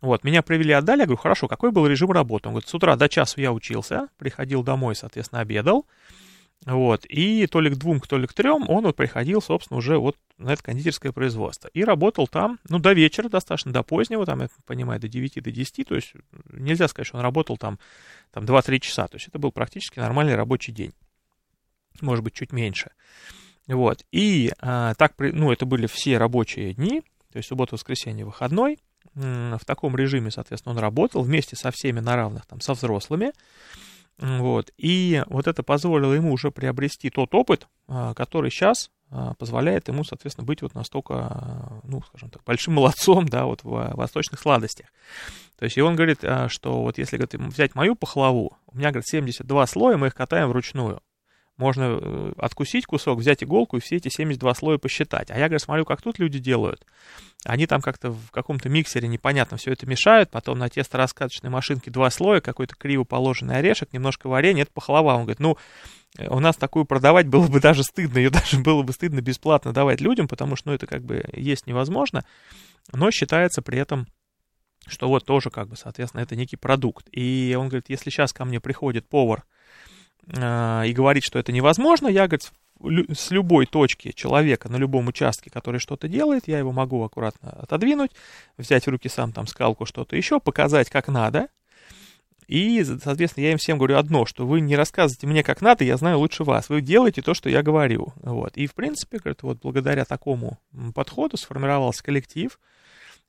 Вот, 0.02 0.24
меня 0.26 0.42
привели, 0.42 0.74
отдали, 0.74 1.02
я 1.02 1.06
говорю, 1.06 1.22
хорошо, 1.22 1.48
какой 1.48 1.72
был 1.72 1.88
режим 1.88 2.12
работы? 2.12 2.50
Он 2.50 2.56
говорит, 2.56 2.68
с 2.68 2.74
утра 2.74 2.96
до 2.98 3.08
часу 3.08 3.40
я 3.40 3.54
учился, 3.54 4.10
приходил 4.18 4.62
домой, 4.62 4.96
соответственно, 4.96 5.42
обедал, 5.42 5.86
вот, 6.66 7.06
и 7.06 7.46
то 7.48 7.60
ли 7.60 7.70
к 7.70 7.76
двум, 7.76 8.00
то 8.00 8.18
ли 8.18 8.26
к 8.28 8.34
трем 8.34 8.70
он 8.70 8.84
вот 8.84 8.96
приходил, 8.96 9.42
собственно, 9.42 9.78
уже 9.78 9.98
вот 9.98 10.18
на 10.38 10.54
это 10.54 10.64
кондитерское 10.64 11.12
производство. 11.12 11.70
И 11.74 11.84
работал 11.84 12.28
там, 12.28 12.60
ну, 12.70 12.80
до 12.80 12.94
вечера 12.94 13.30
достаточно, 13.30 13.72
до 13.72 13.84
позднего, 13.84 14.26
там, 14.26 14.42
я 14.42 14.50
понимаю, 14.66 15.00
до 15.00 15.08
9, 15.08 15.44
до 15.44 15.52
10, 15.52 15.88
то 15.88 15.96
есть 15.96 16.14
нельзя 16.52 16.88
сказать, 16.88 17.08
что 17.08 17.18
он 17.18 17.24
работал 17.24 17.58
там, 17.58 17.80
там 18.32 18.46
2-3 18.46 18.80
часа, 18.80 19.08
то 19.08 19.16
есть 19.16 19.28
это 19.28 19.40
был 19.40 19.52
практически 19.52 20.00
нормальный 20.00 20.36
рабочий 20.36 20.72
день, 20.72 20.94
может 22.02 22.24
быть, 22.24 22.34
чуть 22.34 22.52
меньше. 22.52 22.92
Вот, 23.68 24.04
и 24.12 24.52
а, 24.60 24.94
так, 24.96 25.14
ну, 25.18 25.52
это 25.52 25.66
были 25.66 25.88
все 25.88 26.18
рабочие 26.18 26.74
дни, 26.74 27.02
то 27.32 27.38
есть 27.38 27.48
суббота, 27.48 27.76
воскресенье, 27.76 28.26
выходной, 28.26 28.78
в 29.16 29.62
таком 29.66 29.96
режиме, 29.96 30.32
соответственно, 30.32 30.74
он 30.74 30.80
работал 30.80 31.22
вместе 31.22 31.56
со 31.56 31.72
всеми 31.72 32.00
на 32.00 32.16
равных, 32.16 32.46
там, 32.46 32.62
со 32.62 32.74
взрослыми. 32.74 33.32
Вот. 34.20 34.72
И 34.78 35.24
вот 35.28 35.48
это 35.48 35.64
позволило 35.64 36.14
ему 36.14 36.34
уже 36.34 36.52
приобрести 36.52 37.10
тот 37.10 37.34
опыт, 37.34 37.68
а, 37.88 38.14
который 38.14 38.52
сейчас 38.52 38.92
а, 39.10 39.34
позволяет 39.34 39.88
ему, 39.88 40.04
соответственно, 40.04 40.46
быть 40.46 40.62
вот 40.62 40.76
настолько, 40.76 41.14
а, 41.16 41.80
ну, 41.84 42.02
скажем 42.08 42.30
так, 42.30 42.44
большим 42.44 42.76
молодцом, 42.76 43.28
да, 43.28 43.46
вот 43.46 43.64
в 43.64 43.92
восточных 43.96 44.40
сладостях. 44.40 44.88
То 45.58 45.66
есть, 45.66 45.78
и 45.78 45.82
он 45.82 45.96
говорит, 45.96 46.20
что 46.48 46.82
вот 46.82 46.98
если, 46.98 47.18
говорит, 47.18 47.34
взять 47.54 47.76
мою 47.76 47.96
пахлаву, 47.96 48.58
у 48.68 48.78
меня, 48.78 48.90
говорит, 48.90 49.08
72 49.08 49.68
слоя, 49.68 49.98
мы 49.98 50.08
их 50.08 50.16
катаем 50.16 50.50
вручную 50.50 51.02
можно 51.58 52.00
э, 52.02 52.34
откусить 52.38 52.86
кусок, 52.86 53.20
взять 53.20 53.44
иголку 53.44 53.78
и 53.78 53.80
все 53.80 53.98
эти 53.98 54.10
72 54.10 54.54
слоя 54.56 54.78
посчитать. 54.78 55.30
А 55.30 55.38
я, 55.38 55.46
говорю, 55.46 55.60
смотрю, 55.60 55.86
как 55.86 56.02
тут 56.02 56.18
люди 56.18 56.40
делают. 56.40 56.86
Они 57.46 57.68
там 57.68 57.82
как-то 57.82 58.12
в 58.12 58.32
каком-то 58.32 58.70
миксере 58.70 59.08
непонятно 59.08 59.58
все 59.58 59.72
это 59.72 59.86
мешают, 59.86 60.32
потом 60.32 60.58
на 60.58 60.70
тесто-раскаточной 60.70 61.50
машинке 61.50 61.92
два 61.92 62.10
слоя, 62.10 62.42
какой-то 62.42 62.76
криво 62.76 63.04
положенный 63.04 63.58
орешек, 63.58 63.94
немножко 63.94 64.28
варенья, 64.28 64.64
это 64.64 64.72
пахлава. 64.72 65.14
Он 65.14 65.24
говорит, 65.24 65.40
ну, 65.40 65.58
э, 66.18 66.28
у 66.28 66.40
нас 66.40 66.56
такую 66.56 66.86
продавать 66.86 67.28
было 67.28 67.48
бы 67.48 67.60
даже 67.60 67.84
стыдно, 67.84 68.18
ее 68.18 68.30
даже 68.32 68.60
было 68.60 68.82
бы 68.82 68.92
стыдно 68.92 69.22
бесплатно 69.22 69.74
давать 69.74 70.02
людям, 70.02 70.28
потому 70.28 70.56
что, 70.56 70.70
ну, 70.70 70.76
это 70.76 70.88
как 70.88 71.04
бы 71.04 71.24
есть 71.34 71.68
невозможно, 71.68 72.26
но 72.92 73.12
считается 73.12 73.62
при 73.62 73.78
этом 73.78 74.08
что 74.86 75.08
вот 75.08 75.26
тоже, 75.26 75.50
как 75.50 75.70
бы, 75.70 75.78
соответственно, 75.78 76.22
это 76.22 76.36
некий 76.36 76.58
продукт. 76.58 77.08
И 77.12 77.56
он 77.58 77.70
говорит, 77.70 77.86
если 77.88 78.10
сейчас 78.10 78.34
ко 78.34 78.44
мне 78.44 78.60
приходит 78.60 79.08
повар, 79.08 79.46
а, 80.38 80.84
и 80.84 80.94
говорит, 80.94 81.24
что 81.24 81.40
это 81.40 81.52
невозможно, 81.52 82.08
я, 82.08 82.28
говорит, 82.28 82.52
с 83.18 83.32
любой 83.32 83.66
точки 83.66 84.12
человека 84.12 84.70
на 84.70 84.76
любом 84.76 85.08
участке, 85.08 85.50
который 85.50 85.80
что-то 85.80 86.08
делает, 86.08 86.48
я 86.48 86.60
его 86.60 86.72
могу 86.72 87.04
аккуратно 87.04 87.52
отодвинуть, 87.52 88.12
взять 88.58 88.86
в 88.86 88.90
руки 88.90 89.10
сам 89.10 89.32
там 89.32 89.48
скалку, 89.48 89.86
что-то 89.86 90.16
еще, 90.16 90.40
показать, 90.40 90.90
как 90.90 91.08
надо. 91.08 91.48
И, 92.48 92.84
соответственно, 92.84 93.46
я 93.46 93.52
им 93.54 93.58
всем 93.58 93.78
говорю 93.78 93.98
одно, 93.98 94.26
что 94.26 94.46
вы 94.46 94.60
не 94.60 94.76
рассказываете 94.76 95.28
мне, 95.28 95.44
как 95.44 95.62
надо, 95.62 95.86
я 95.86 95.96
знаю 95.96 96.20
лучше 96.20 96.44
вас. 96.44 96.68
Вы 96.70 96.82
делаете 96.82 97.22
то, 97.22 97.34
что 97.34 97.50
я 97.50 97.64
говорю. 97.64 98.14
Вот. 98.22 98.58
И, 98.58 98.68
в 98.68 98.74
принципе, 98.74 99.20
говорит, 99.20 99.44
вот 99.44 99.60
благодаря 99.62 100.04
такому 100.04 100.60
подходу 100.94 101.38
сформировался 101.38 102.04
коллектив, 102.04 102.60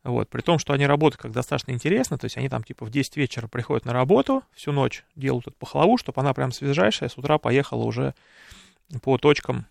вот, 0.05 0.29
при 0.29 0.43
том, 0.43 0.59
что 0.59 0.75
они 0.75 0.87
работают 0.87 1.23
как 1.23 1.33
достаточно 1.33 1.73
интересно, 1.73 2.19
то 2.19 2.27
есть 2.27 2.37
они 2.37 2.51
там 2.51 2.63
типа 2.63 2.85
в 2.85 2.91
10 2.91 3.17
вечера 3.17 3.49
приходят 3.49 3.87
на 3.87 3.95
работу, 3.95 4.43
всю 4.53 4.71
ночь 4.71 5.03
делают 5.17 5.47
эту 5.47 5.57
пахлаву, 5.57 5.97
чтобы 5.97 6.21
она 6.21 6.35
прям 6.35 6.53
свежайшая, 6.53 7.09
с 7.09 7.17
утра 7.17 7.39
поехала 7.39 7.85
уже 7.85 8.15
по 9.03 9.17
точкам, 9.17 9.65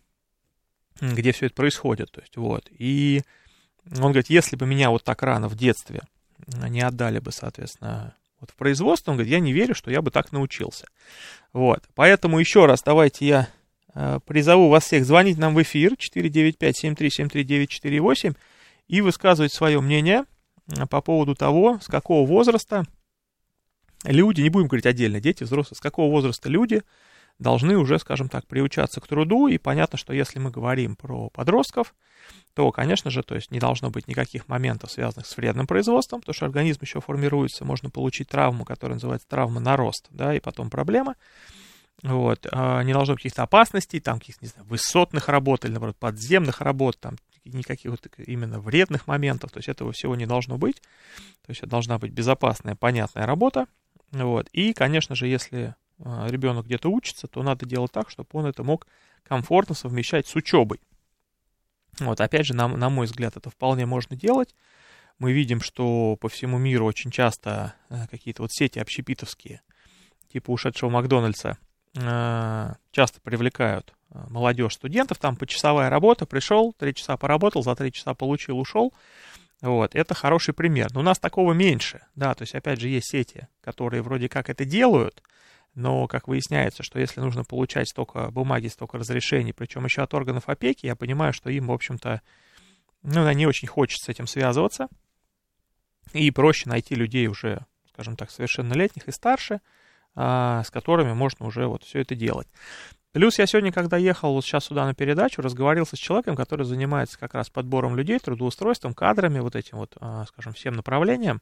где 1.00 1.32
все 1.32 1.46
это 1.46 1.56
происходит, 1.56 2.12
то 2.12 2.22
есть 2.22 2.36
вот. 2.36 2.68
И 2.72 3.22
он 3.92 4.12
говорит, 4.12 4.30
если 4.30 4.56
бы 4.56 4.66
меня 4.66 4.90
вот 4.90 5.04
так 5.04 5.22
рано 5.22 5.48
в 5.48 5.56
детстве 5.56 6.02
не 6.48 6.82
отдали 6.82 7.20
бы, 7.20 7.32
соответственно, 7.32 8.16
вот 8.40 8.50
в 8.50 8.56
производство, 8.56 9.12
он 9.12 9.18
говорит, 9.18 9.32
я 9.32 9.40
не 9.40 9.54
верю, 9.54 9.76
что 9.76 9.92
я 9.92 10.02
бы 10.02 10.10
так 10.10 10.32
научился. 10.32 10.88
Вот, 11.54 11.84
поэтому 11.94 12.40
еще 12.40 12.66
раз 12.66 12.82
давайте 12.82 13.28
я 13.28 13.48
э, 13.94 14.20
призову 14.26 14.70
вас 14.70 14.86
всех 14.86 15.06
звонить 15.06 15.38
нам 15.38 15.54
в 15.54 15.62
эфир 15.62 15.94
495-7373-948, 15.94 18.36
и 18.88 19.02
высказывать 19.02 19.54
свое 19.54 19.82
мнение 19.82 20.26
э, 20.68 20.86
по 20.88 21.02
поводу 21.02 21.36
того, 21.36 21.80
с 21.82 21.88
какого 21.88 22.28
возраста 22.28 22.86
люди, 24.04 24.42
не 24.42 24.50
будем 24.50 24.68
говорить 24.68 24.86
отдельно, 24.86 25.20
дети, 25.20 25.44
взрослые, 25.44 25.78
с 25.78 25.82
какого 25.82 26.12
возраста 26.12 26.50
люди 26.50 26.84
должны 27.40 27.78
уже, 27.78 28.00
скажем 28.00 28.30
так, 28.30 28.48
приучаться 28.48 29.02
к 29.02 29.08
труду. 29.08 29.48
И 29.48 29.58
понятно, 29.58 29.98
что 29.98 30.14
если 30.14 30.40
мы 30.40 30.52
говорим 30.52 30.96
про 30.96 31.30
подростков, 31.30 31.96
то, 32.54 32.72
конечно 32.72 33.10
же, 33.10 33.24
то 33.24 33.36
есть 33.36 33.52
не 33.52 33.60
должно 33.60 33.90
быть 33.90 34.08
никаких 34.08 34.48
моментов, 34.48 34.92
связанных 34.92 35.26
с 35.26 35.36
вредным 35.36 35.68
производством, 35.68 36.22
потому 36.22 36.34
что 36.34 36.46
организм 36.46 36.80
еще 36.82 37.02
формируется, 37.02 37.66
можно 37.66 37.90
получить 37.90 38.30
травму, 38.30 38.66
которая 38.66 38.96
называется 38.96 39.28
травма 39.28 39.60
на 39.60 39.76
рост, 39.76 40.08
да, 40.12 40.34
и 40.36 40.40
потом 40.40 40.70
проблема. 40.70 41.16
Вот, 42.02 42.46
а, 42.52 42.82
не 42.84 42.94
должно 42.94 43.14
быть 43.14 43.24
каких-то 43.24 43.44
опасностей, 43.44 44.00
там 44.00 44.20
каких-то, 44.20 44.44
не 44.44 44.50
знаю, 44.50 44.68
высотных 44.68 45.30
работ 45.30 45.64
или, 45.66 45.72
наоборот, 45.72 45.96
подземных 45.98 46.62
работ, 46.62 47.00
там 47.00 47.16
никаких 47.46 47.92
вот 47.92 48.08
именно 48.18 48.60
вредных 48.60 49.08
моментов, 49.08 49.52
то 49.52 49.60
есть 49.60 49.70
этого 49.70 49.92
всего 49.92 50.16
не 50.16 50.26
должно 50.26 50.58
быть, 50.58 50.82
то 51.46 51.50
есть 51.50 51.62
это 51.62 51.70
должна 51.70 51.98
быть 51.98 52.12
безопасная, 52.12 52.76
понятная 52.76 53.26
работа, 53.26 53.68
вот, 54.12 54.48
и, 54.54 54.74
конечно 54.74 55.16
же, 55.16 55.28
если 55.28 55.76
а, 56.00 56.28
ребенок 56.30 56.66
где-то 56.66 56.90
учится, 56.90 57.28
то 57.28 57.44
надо 57.44 57.66
делать 57.66 57.92
так, 57.92 58.10
чтобы 58.10 58.30
он 58.34 58.46
это 58.46 58.64
мог 58.64 58.88
комфортно 59.24 59.76
совмещать 59.76 60.28
с 60.28 60.36
учебой. 60.36 60.80
Вот, 62.00 62.20
опять 62.22 62.46
же, 62.46 62.54
на, 62.54 62.68
на 62.68 62.90
мой 62.90 63.06
взгляд, 63.06 63.38
это 63.38 63.50
вполне 63.50 63.86
можно 63.86 64.16
делать. 64.16 64.56
Мы 65.20 65.32
видим, 65.32 65.62
что 65.62 66.18
по 66.20 66.28
всему 66.28 66.58
миру 66.58 66.86
очень 66.86 67.12
часто 67.12 67.76
э, 67.90 68.08
какие-то 68.10 68.42
вот 68.42 68.52
сети 68.52 68.80
общепитовские, 68.80 69.62
типа 70.32 70.52
ушедшего 70.52 70.90
Макдональдса, 70.90 71.58
э, 71.96 72.74
часто 72.92 73.22
привлекают 73.22 73.94
молодежь 74.30 74.74
студентов, 74.74 75.18
там 75.18 75.36
почасовая 75.36 75.90
работа, 75.90 76.26
пришел, 76.26 76.74
три 76.74 76.94
часа 76.94 77.18
поработал, 77.18 77.64
за 77.64 77.76
три 77.76 77.92
часа 77.92 78.14
получил, 78.14 78.60
ушел. 78.60 78.94
Вот, 79.62 79.96
это 79.96 80.14
хороший 80.14 80.54
пример. 80.54 80.90
Но 80.94 81.00
у 81.00 81.04
нас 81.04 81.20
такого 81.20 81.54
меньше, 81.54 82.02
да, 82.16 82.34
то 82.34 82.44
есть, 82.44 82.54
опять 82.54 82.80
же, 82.80 82.90
есть 82.90 83.10
сети, 83.10 83.48
которые 83.62 84.02
вроде 84.02 84.28
как 84.28 84.50
это 84.50 84.66
делают, 84.66 85.24
но, 85.74 86.08
как 86.08 86.28
выясняется, 86.28 86.84
что 86.84 87.00
если 87.00 87.22
нужно 87.22 87.44
получать 87.44 87.90
столько 87.90 88.30
бумаги, 88.30 88.68
столько 88.68 88.98
разрешений, 88.98 89.54
причем 89.54 89.86
еще 89.86 90.04
от 90.04 90.14
органов 90.14 90.50
опеки, 90.50 90.86
я 90.86 90.96
понимаю, 90.96 91.34
что 91.34 91.50
им, 91.50 91.68
в 91.68 91.72
общем-то, 91.72 92.22
ну, 93.04 93.32
не 93.32 93.48
очень 93.48 93.68
хочется 93.68 94.06
с 94.06 94.10
этим 94.10 94.28
связываться, 94.28 94.88
и 96.12 96.30
проще 96.30 96.70
найти 96.70 96.94
людей 96.94 97.28
уже, 97.28 97.66
скажем 97.94 98.16
так, 98.16 98.30
совершеннолетних 98.32 99.08
и 99.08 99.12
старше, 99.12 99.62
а, 100.16 100.64
с 100.64 100.70
которыми 100.70 101.14
можно 101.14 101.46
уже 101.48 101.68
вот 101.68 101.84
все 101.84 102.00
это 102.02 102.16
делать. 102.16 102.48
Плюс 103.14 103.38
я 103.38 103.46
сегодня, 103.46 103.72
когда 103.72 103.96
ехал 103.98 104.34
вот 104.34 104.44
сейчас 104.44 104.66
сюда 104.66 104.86
на 104.86 104.96
передачу, 104.96 105.44
разговаривался 105.44 105.96
с 105.96 106.00
человеком, 106.00 106.36
который 106.36 106.66
занимается 106.66 107.20
как 107.20 107.36
раз 107.36 107.48
подбором 107.48 107.96
людей, 107.96 108.18
трудоустройством, 108.18 108.96
кадрами, 108.96 109.40
вот 109.40 109.56
этим 109.56 109.78
вот, 109.78 109.96
а, 110.00 110.26
скажем, 110.26 110.54
всем 110.54 110.74
направлением. 110.74 111.40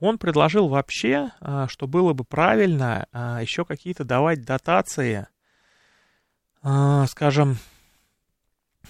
Он 0.00 0.16
предложил 0.16 0.68
вообще, 0.68 1.30
а, 1.40 1.68
что 1.68 1.86
было 1.86 2.14
бы 2.14 2.24
правильно 2.24 3.06
а, 3.12 3.42
еще 3.42 3.66
какие-то 3.66 4.04
давать 4.04 4.44
дотации, 4.44 5.28
скажем, 7.06 7.56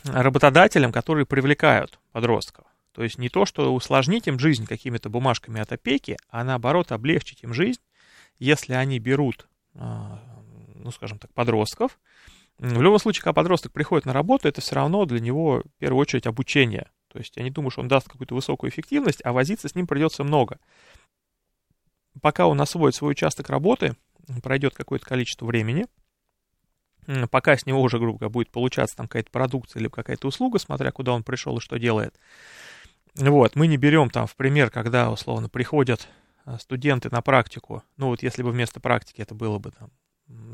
работодателям, 0.04 0.90
которые 0.90 1.26
привлекают 1.26 1.98
подростков. 2.12 2.64
То 2.92 3.02
есть 3.02 3.18
не 3.18 3.28
то, 3.28 3.44
что 3.44 3.74
усложнить 3.74 4.26
им 4.26 4.38
жизнь 4.38 4.66
какими-то 4.66 5.10
бумажками 5.10 5.60
от 5.60 5.70
опеки, 5.70 6.16
а 6.30 6.44
наоборот 6.44 6.92
облегчить 6.92 7.42
им 7.42 7.52
жизнь, 7.52 7.80
если 8.38 8.72
они 8.72 8.98
берут 8.98 9.48
ну, 10.88 10.92
скажем 10.92 11.18
так, 11.18 11.30
подростков. 11.34 11.98
В 12.58 12.80
любом 12.80 12.98
случае, 12.98 13.22
когда 13.22 13.34
подросток 13.34 13.72
приходит 13.72 14.06
на 14.06 14.14
работу, 14.14 14.48
это 14.48 14.62
все 14.62 14.74
равно 14.74 15.04
для 15.04 15.20
него 15.20 15.62
в 15.62 15.78
первую 15.78 16.00
очередь 16.00 16.26
обучение. 16.26 16.90
То 17.08 17.18
есть 17.18 17.36
я 17.36 17.42
не 17.42 17.50
думаю, 17.50 17.70
что 17.70 17.82
он 17.82 17.88
даст 17.88 18.08
какую-то 18.08 18.34
высокую 18.34 18.70
эффективность, 18.70 19.20
а 19.22 19.34
возиться 19.34 19.68
с 19.68 19.74
ним 19.74 19.86
придется 19.86 20.24
много. 20.24 20.58
Пока 22.22 22.46
он 22.46 22.58
освоит 22.62 22.94
свой 22.94 23.12
участок 23.12 23.50
работы, 23.50 23.96
пройдет 24.42 24.74
какое-то 24.74 25.04
количество 25.04 25.44
времени, 25.44 25.86
пока 27.30 27.54
с 27.58 27.66
него 27.66 27.82
уже, 27.82 27.98
грубо 27.98 28.20
говоря, 28.20 28.32
будет 28.32 28.50
получаться 28.50 28.96
там 28.96 29.08
какая-то 29.08 29.30
продукция 29.30 29.80
или 29.80 29.88
какая-то 29.88 30.26
услуга, 30.26 30.58
смотря 30.58 30.90
куда 30.90 31.12
он 31.12 31.22
пришел 31.22 31.58
и 31.58 31.60
что 31.60 31.78
делает. 31.78 32.18
Вот, 33.14 33.56
мы 33.56 33.66
не 33.66 33.76
берем 33.76 34.08
там 34.08 34.26
в 34.26 34.34
пример, 34.36 34.70
когда, 34.70 35.10
условно, 35.10 35.50
приходят 35.50 36.08
а, 36.46 36.58
студенты 36.58 37.10
на 37.10 37.20
практику, 37.20 37.82
ну 37.98 38.06
вот 38.06 38.22
если 38.22 38.42
бы 38.42 38.52
вместо 38.52 38.80
практики 38.80 39.20
это 39.20 39.34
было 39.34 39.58
бы 39.58 39.70
там 39.70 39.90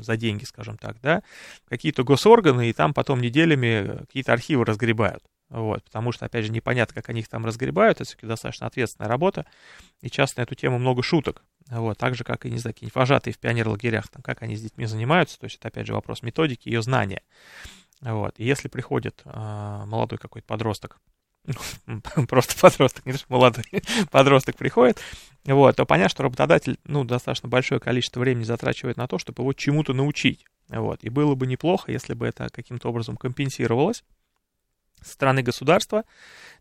за 0.01 0.17
деньги, 0.17 0.43
скажем 0.43 0.77
так, 0.77 0.99
да, 1.01 1.23
какие-то 1.67 2.03
госорганы, 2.03 2.69
и 2.69 2.73
там 2.73 2.93
потом 2.93 3.21
неделями 3.21 3.99
какие-то 3.99 4.33
архивы 4.33 4.65
разгребают. 4.65 5.23
Вот, 5.49 5.83
потому 5.83 6.11
что, 6.11 6.25
опять 6.25 6.45
же, 6.45 6.51
непонятно, 6.51 6.95
как 6.95 7.09
они 7.09 7.19
их 7.19 7.27
там 7.27 7.45
разгребают, 7.45 7.97
это 7.97 8.05
все-таки 8.05 8.25
достаточно 8.25 8.65
ответственная 8.65 9.09
работа, 9.09 9.45
и 10.01 10.09
часто 10.09 10.39
на 10.39 10.43
эту 10.43 10.55
тему 10.55 10.79
много 10.79 11.03
шуток. 11.03 11.43
Вот, 11.69 11.97
так 11.97 12.15
же, 12.15 12.23
как 12.23 12.45
и, 12.45 12.51
не 12.51 12.57
знаю, 12.57 12.73
какие-нибудь 12.73 12.95
вожатые 12.95 13.33
в 13.33 13.39
пионерлагерях, 13.39 14.07
там, 14.07 14.21
как 14.23 14.41
они 14.41 14.55
с 14.55 14.61
детьми 14.61 14.85
занимаются, 14.85 15.39
то 15.39 15.45
есть 15.45 15.57
это, 15.57 15.67
опять 15.67 15.85
же, 15.85 15.93
вопрос 15.93 16.23
методики, 16.23 16.67
ее 16.69 16.81
знания. 16.81 17.21
Вот, 18.01 18.39
и 18.39 18.43
если 18.43 18.67
приходит 18.67 19.21
э, 19.23 19.83
молодой 19.85 20.17
какой-то 20.17 20.47
подросток, 20.47 20.99
просто 22.27 22.55
подросток, 22.59 23.05
не 23.05 23.13
то 23.13 23.17
что 23.19 23.27
молодой, 23.29 23.65
подросток 24.11 24.57
приходит, 24.57 24.99
вот, 25.45 25.75
то 25.75 25.85
понятно, 25.85 26.09
что 26.09 26.23
работодатель, 26.23 26.77
ну, 26.85 27.03
достаточно 27.03 27.49
большое 27.49 27.79
количество 27.79 28.19
времени 28.19 28.43
затрачивает 28.43 28.97
на 28.97 29.07
то, 29.07 29.17
чтобы 29.17 29.43
его 29.43 29.53
чему-то 29.53 29.93
научить, 29.93 30.45
вот, 30.69 31.03
и 31.03 31.09
было 31.09 31.35
бы 31.35 31.47
неплохо, 31.47 31.91
если 31.91 32.13
бы 32.13 32.25
это 32.27 32.49
каким-то 32.49 32.89
образом 32.89 33.17
компенсировалось 33.17 34.03
со 35.05 35.13
стороны 35.13 35.43
государства, 35.43 36.03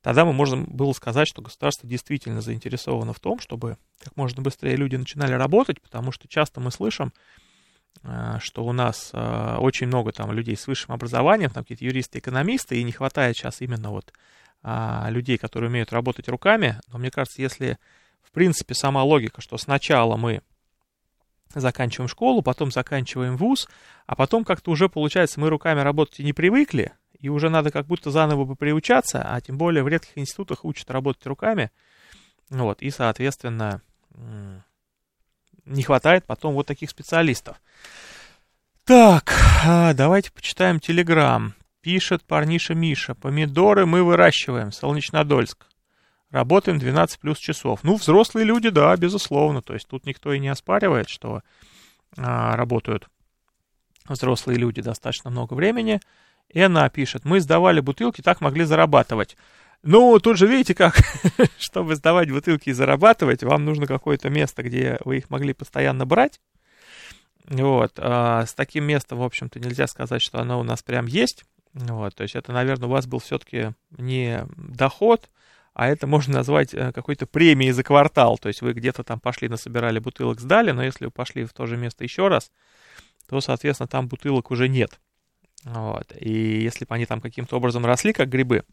тогда 0.03 0.25
мы 0.25 0.33
можем 0.33 0.65
было 0.65 0.93
сказать, 0.93 1.27
что 1.27 1.43
государство 1.43 1.89
действительно 1.89 2.41
заинтересовано 2.41 3.13
в 3.13 3.21
том, 3.21 3.41
чтобы 3.41 3.79
как 3.99 4.17
можно 4.17 4.43
быстрее 4.43 4.77
люди 4.77 4.97
начинали 4.97 5.33
работать, 5.33 5.81
потому 5.81 6.13
что 6.13 6.29
часто 6.29 6.61
мы 6.61 6.71
слышим, 6.71 7.13
э, 8.03 8.37
что 8.41 8.65
у 8.65 8.73
нас 8.73 9.11
э, 9.13 9.57
очень 9.59 9.87
много 9.87 10.13
там 10.13 10.31
людей 10.33 10.57
с 10.57 10.67
высшим 10.67 10.93
образованием, 10.93 11.51
там 11.51 11.65
какие-то 11.65 11.85
юристы, 11.85 12.19
экономисты, 12.19 12.79
и 12.79 12.83
не 12.83 12.93
хватает 12.93 13.37
сейчас 13.37 13.61
именно 13.63 13.91
вот 13.91 14.13
а, 14.65 15.09
людей, 15.11 15.37
которые 15.37 15.69
умеют 15.69 15.93
работать 15.93 16.29
руками. 16.29 16.81
Но 16.91 16.99
мне 16.99 17.11
кажется, 17.11 17.43
если 17.43 17.79
в 18.23 18.33
принципе 18.33 18.75
сама 18.75 19.05
логика, 19.05 19.43
что 19.43 19.59
сначала 19.59 20.17
мы 20.17 20.41
заканчиваем 21.55 22.09
школу, 22.09 22.43
потом 22.43 22.73
заканчиваем 22.73 23.37
вуз, 23.37 23.69
а 24.07 24.17
потом 24.17 24.43
как-то 24.45 24.71
уже, 24.71 24.89
получается, 24.89 25.39
мы 25.39 25.51
руками 25.51 25.81
работать 25.81 26.19
не 26.21 26.33
привыкли, 26.33 26.93
и 27.21 27.29
уже 27.29 27.51
надо 27.51 27.71
как 27.71 27.87
будто 27.87 28.11
заново 28.11 28.45
бы 28.45 28.57
приучаться, 28.57 29.23
а 29.23 29.41
тем 29.41 29.59
более 29.59 29.85
в 29.85 29.89
редких 29.89 30.17
институтах 30.17 30.65
учат 30.65 30.91
работать 30.91 31.27
руками, 31.27 31.71
вот, 32.49 32.83
и, 32.83 32.91
соответственно, 32.91 33.83
не 35.67 35.83
хватает 35.83 36.25
потом 36.25 36.55
вот 36.55 36.67
таких 36.67 36.91
специалистов. 36.91 37.61
Так, 38.85 39.33
а, 39.65 39.95
давайте 39.95 40.33
почитаем 40.33 40.81
Телеграм. 40.81 41.55
Пишет 41.85 42.25
парниша 42.25 42.73
Миша. 42.75 43.15
Помидоры 43.15 43.85
мы 43.85 44.03
выращиваем. 44.03 44.73
Солнечнодольск. 44.73 45.67
Работаем 46.31 46.79
12 46.79 47.21
плюс 47.21 47.37
часов. 47.37 47.81
Ну, 47.83 47.97
взрослые 47.97 48.47
люди, 48.47 48.71
да, 48.71 48.97
безусловно. 48.97 49.61
То 49.61 49.75
есть 49.75 49.87
тут 49.87 50.07
никто 50.07 50.33
и 50.33 50.39
не 50.39 50.49
оспаривает, 50.49 51.11
что 51.11 51.43
а, 52.17 52.57
работают 52.57 53.11
взрослые 54.09 54.59
люди 54.59 54.81
достаточно 54.81 55.29
много 55.29 55.53
времени. 55.53 56.01
И 56.49 56.59
она 56.59 56.89
пишет, 56.89 57.27
мы 57.27 57.39
сдавали 57.41 57.81
бутылки, 57.81 58.23
так 58.23 58.41
могли 58.41 58.65
зарабатывать. 58.65 59.37
Ну, 59.83 60.19
тут 60.21 60.39
же 60.39 60.47
видите 60.47 60.75
как, 60.75 60.97
чтобы 61.59 61.97
сдавать 61.97 62.31
бутылки 62.31 62.71
и 62.71 62.73
зарабатывать, 62.73 63.43
вам 63.43 63.67
нужно 63.67 63.87
какое-то 63.87 64.31
место, 64.31 64.63
где 64.63 64.99
вы 65.05 65.19
их 65.19 65.29
могли 65.29 65.53
постоянно 65.53 66.07
брать. 66.07 66.41
Вот, 67.47 67.93
а 67.99 68.47
с 68.47 68.55
таким 68.55 68.85
местом, 68.85 69.19
в 69.19 69.23
общем-то, 69.23 69.61
нельзя 69.61 69.87
сказать, 69.87 70.23
что 70.23 70.39
оно 70.39 70.59
у 70.59 70.63
нас 70.63 70.83
прям 70.83 71.05
есть. 71.05 71.45
Вот, 71.75 72.15
то 72.15 72.23
есть 72.23 72.37
это, 72.37 72.53
наверное, 72.53 72.89
у 72.89 72.93
вас 72.93 73.07
был 73.07 73.19
все-таки 73.19 73.73
не 73.99 74.47
доход, 74.57 75.29
а 75.75 75.89
это 75.89 76.07
можно 76.07 76.35
назвать 76.35 76.73
э, 76.73 76.93
какой-то 76.93 77.27
премией 77.27 77.73
за 77.73 77.83
квартал. 77.83 78.39
То 78.39 78.49
есть 78.49 78.63
вы 78.63 78.73
где-то 78.73 79.03
там 79.03 79.19
пошли, 79.19 79.49
насобирали 79.49 79.99
бутылок, 79.99 80.41
сдали, 80.41 80.71
но 80.71 80.85
если 80.85 81.07
вы 81.07 81.11
пошли 81.11 81.45
в 81.45 81.53
то 81.53 81.67
же 81.67 81.77
место 81.77 82.05
еще 82.05 82.29
раз, 82.29 82.53
то, 83.29 83.41
соответственно, 83.41 83.89
там 83.89 84.07
бутылок 84.07 84.53
уже 84.53 84.69
нет. 84.69 85.01
Вот. 85.65 86.13
И 86.21 86.63
если 86.63 86.85
бы 86.85 86.95
они 86.95 87.07
там 87.07 87.21
каким-то 87.21 87.57
образом 87.57 87.85
росли, 87.85 88.13
как 88.13 88.29
грибы, 88.29 88.65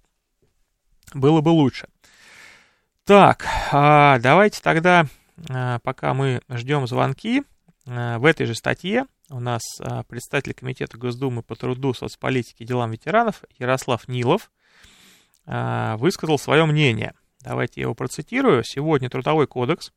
было 1.14 1.42
бы 1.42 1.50
лучше. 1.50 1.88
Так, 3.06 3.48
а, 3.72 4.20
давайте 4.20 4.62
тогда, 4.62 5.08
а, 5.50 5.80
пока 5.80 6.14
мы 6.14 6.42
ждем 6.50 6.86
звонки, 6.86 7.44
а, 7.88 8.20
в 8.20 8.26
этой 8.26 8.46
же 8.46 8.54
статье 8.54 9.06
у 9.32 9.40
нас 9.40 9.62
представитель 10.08 10.54
Комитета 10.54 10.98
Госдумы 10.98 11.42
по 11.42 11.56
труду, 11.56 11.94
соцполитике 11.94 12.64
и 12.64 12.68
делам 12.68 12.92
ветеранов 12.92 13.44
Ярослав 13.58 14.08
Нилов 14.08 14.52
высказал 15.46 16.38
свое 16.38 16.66
мнение. 16.66 17.14
Давайте 17.40 17.82
я 17.82 17.86
его 17.86 17.96
процитирую. 17.96 18.64
Сегодня 18.64 19.10
Трудовой 19.10 19.48
кодекс 19.48 19.94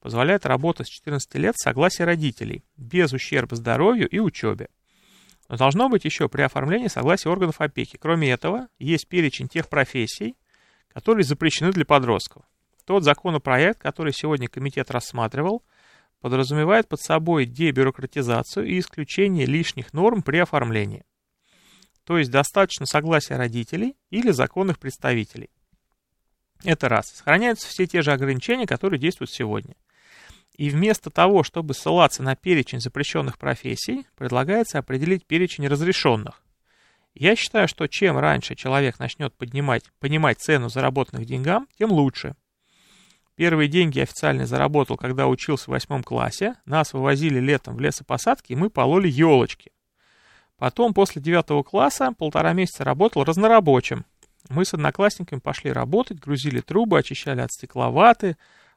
позволяет 0.00 0.46
работать 0.46 0.88
с 0.88 0.90
14 0.90 1.34
лет 1.36 1.54
в 1.54 1.62
согласии 1.62 2.02
родителей, 2.02 2.64
без 2.76 3.12
ущерба 3.12 3.54
здоровью 3.54 4.08
и 4.08 4.18
учебе. 4.18 4.68
Но 5.48 5.56
должно 5.56 5.88
быть 5.88 6.04
еще 6.04 6.28
при 6.28 6.42
оформлении 6.42 6.88
согласия 6.88 7.28
органов 7.28 7.60
опеки. 7.60 7.98
Кроме 7.98 8.30
этого, 8.30 8.68
есть 8.78 9.06
перечень 9.06 9.48
тех 9.48 9.68
профессий, 9.68 10.36
которые 10.92 11.24
запрещены 11.24 11.72
для 11.72 11.84
подростков. 11.84 12.42
Тот 12.84 13.04
законопроект, 13.04 13.80
который 13.80 14.12
сегодня 14.12 14.48
комитет 14.48 14.90
рассматривал, 14.90 15.62
подразумевает 16.22 16.88
под 16.88 17.00
собой 17.00 17.44
дебюрократизацию 17.44 18.66
и 18.66 18.78
исключение 18.78 19.44
лишних 19.44 19.92
норм 19.92 20.22
при 20.22 20.38
оформлении. 20.38 21.04
То 22.04 22.16
есть 22.16 22.30
достаточно 22.30 22.86
согласия 22.86 23.36
родителей 23.36 23.96
или 24.10 24.30
законных 24.30 24.78
представителей. 24.78 25.50
Это 26.64 26.88
раз. 26.88 27.06
Сохраняются 27.08 27.68
все 27.68 27.86
те 27.86 28.02
же 28.02 28.12
ограничения, 28.12 28.66
которые 28.66 29.00
действуют 29.00 29.32
сегодня. 29.32 29.74
И 30.56 30.70
вместо 30.70 31.10
того, 31.10 31.42
чтобы 31.42 31.74
ссылаться 31.74 32.22
на 32.22 32.36
перечень 32.36 32.80
запрещенных 32.80 33.38
профессий, 33.38 34.06
предлагается 34.16 34.78
определить 34.78 35.26
перечень 35.26 35.66
разрешенных. 35.66 36.42
Я 37.14 37.34
считаю, 37.34 37.66
что 37.66 37.88
чем 37.88 38.16
раньше 38.16 38.54
человек 38.54 38.98
начнет 38.98 39.34
поднимать, 39.34 39.84
понимать 39.98 40.40
цену 40.40 40.68
заработанных 40.68 41.26
деньгам, 41.26 41.66
тем 41.78 41.90
лучше. 41.90 42.36
Первые 43.42 43.66
деньги 43.66 43.98
я 43.98 44.04
официально 44.04 44.46
заработал, 44.46 44.96
когда 44.96 45.26
учился 45.26 45.64
в 45.64 45.72
восьмом 45.72 46.04
классе. 46.04 46.54
Нас 46.64 46.92
вывозили 46.92 47.40
летом 47.40 47.74
в 47.74 47.80
лесопосадки, 47.80 48.52
и 48.52 48.54
мы 48.54 48.70
пололи 48.70 49.08
елочки. 49.08 49.72
Потом, 50.58 50.94
после 50.94 51.20
девятого 51.20 51.64
класса, 51.64 52.12
полтора 52.16 52.52
месяца 52.52 52.84
работал 52.84 53.24
разнорабочим. 53.24 54.04
Мы 54.48 54.64
с 54.64 54.74
одноклассниками 54.74 55.40
пошли 55.40 55.72
работать, 55.72 56.20
грузили 56.20 56.60
трубы, 56.60 57.00
очищали 57.00 57.40
от 57.40 57.50
стекловаты, 57.50 58.36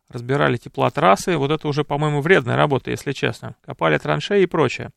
разбирали 0.09 0.57
теплотрассы. 0.57 1.37
Вот 1.37 1.51
это 1.51 1.67
уже, 1.67 1.83
по-моему, 1.83 2.21
вредная 2.21 2.55
работа, 2.55 2.89
если 2.89 3.11
честно. 3.11 3.55
Копали 3.63 3.99
траншеи 3.99 4.41
и 4.41 4.47
прочее. 4.47 4.89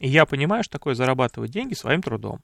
И 0.00 0.08
я 0.08 0.26
понимаю, 0.26 0.64
что 0.64 0.72
такое 0.72 0.94
зарабатывать 0.94 1.50
деньги 1.50 1.72
своим 1.72 2.02
трудом. 2.02 2.42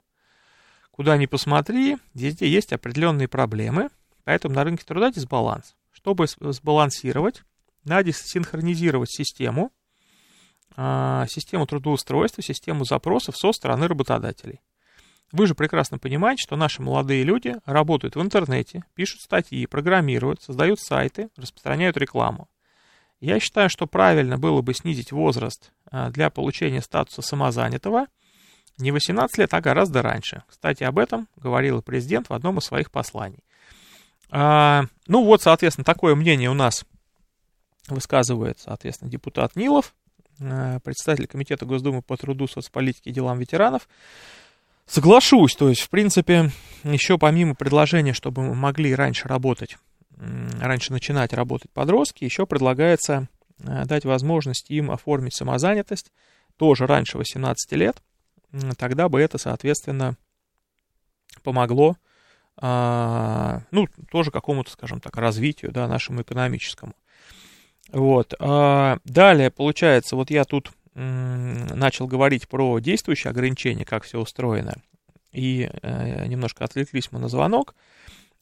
Куда 0.93 1.19
ни 1.19 1.27
посмотри, 1.27 1.99
везде 2.15 2.49
есть 2.49 2.73
определенные 2.73 3.29
проблемы, 3.29 3.91
поэтому 4.25 4.55
на 4.55 4.65
рынке 4.65 4.87
труда 4.87 5.11
дисбаланс. 5.11 5.75
Чтобы 6.01 6.27
сбалансировать, 6.27 7.43
надо 7.85 8.13
синхронизировать 8.13 9.11
систему, 9.11 9.71
а, 10.77 11.27
систему 11.29 11.67
трудоустройства, 11.67 12.43
систему 12.43 12.85
запросов 12.85 13.37
со 13.37 13.53
стороны 13.53 13.87
работодателей. 13.87 14.61
Вы 15.33 15.47
же 15.47 15.55
прекрасно 15.55 15.99
понимаете, 15.99 16.43
что 16.43 16.57
наши 16.57 16.83
молодые 16.83 17.23
люди 17.23 17.57
работают 17.65 18.17
в 18.17 18.23
интернете, 18.23 18.83
пишут 18.95 19.21
статьи, 19.21 19.67
программируют, 19.67 20.43
создают 20.43 20.81
сайты, 20.81 21.29
распространяют 21.37 21.97
рекламу. 21.97 22.49
Я 23.21 23.39
считаю, 23.39 23.69
что 23.69 23.87
правильно 23.87 24.39
было 24.39 24.63
бы 24.63 24.73
снизить 24.73 25.13
возраст 25.13 25.71
а, 25.91 26.11
для 26.11 26.31
получения 26.31 26.81
статуса 26.81 27.21
самозанятого 27.21 28.07
не 28.79 28.91
18 28.91 29.37
лет, 29.37 29.53
а 29.53 29.61
гораздо 29.61 30.01
раньше. 30.01 30.45
Кстати, 30.49 30.83
об 30.85 30.99
этом 30.99 31.29
говорил 31.37 31.83
президент 31.83 32.31
в 32.31 32.33
одном 32.33 32.59
из 32.59 32.65
своих 32.65 32.91
посланий. 32.91 33.45
А, 34.31 34.85
ну 35.07 35.25
вот, 35.25 35.43
соответственно, 35.43 35.85
такое 35.85 36.15
мнение 36.15 36.51
у 36.51 36.55
нас 36.55 36.85
высказывает, 37.89 38.59
соответственно, 38.61 39.11
депутат 39.11 39.57
Нилов, 39.57 39.95
а, 40.41 40.79
председатель 40.81 41.27
Комитета 41.27 41.67
Госдумы 41.67 42.03
по 42.03 42.17
труду, 42.17 42.47
соцполитике 42.47 43.11
и 43.11 43.13
делам 43.13 43.39
ветеранов. 43.39 43.89
Соглашусь, 44.87 45.55
то 45.55 45.69
есть, 45.69 45.83
в 45.83 45.89
принципе, 45.89 46.51
еще 46.83 47.19
помимо 47.19 47.55
предложения, 47.55 48.13
чтобы 48.13 48.43
мы 48.43 48.55
могли 48.55 48.95
раньше 48.95 49.29
работать 49.29 49.77
раньше 50.61 50.93
начинать 50.93 51.33
работать 51.33 51.71
подростки, 51.71 52.25
еще 52.25 52.47
предлагается 52.47 53.29
э, 53.59 53.85
дать 53.87 54.05
возможность 54.05 54.71
им 54.71 54.91
оформить 54.91 55.35
самозанятость 55.35 56.13
тоже 56.57 56.87
раньше 56.87 57.19
18 57.19 57.73
лет. 57.73 58.03
Тогда 58.77 59.09
бы 59.09 59.21
это, 59.21 59.39
соответственно, 59.39 60.17
помогло, 61.43 61.97
ну, 62.61 63.89
тоже 64.11 64.31
какому-то, 64.31 64.71
скажем 64.71 65.01
так, 65.01 65.17
развитию, 65.17 65.73
да, 65.73 65.89
нашему 65.89 66.23
экономическому. 66.23 66.95
Вот. 67.93 68.35
А, 68.39 68.99
далее, 69.05 69.51
получается, 69.51 70.17
вот 70.17 70.31
я 70.31 70.45
тут 70.45 70.71
начал 70.95 72.07
говорить 72.07 72.49
про 72.49 72.79
действующие 72.81 73.31
ограничения, 73.31 73.85
как 73.85 74.05
все 74.05 74.19
устроено, 74.19 74.75
и 75.33 75.71
э, 75.83 76.27
немножко 76.27 76.65
отвлеклись 76.65 77.13
мы 77.13 77.21
на 77.21 77.29
звонок. 77.29 77.75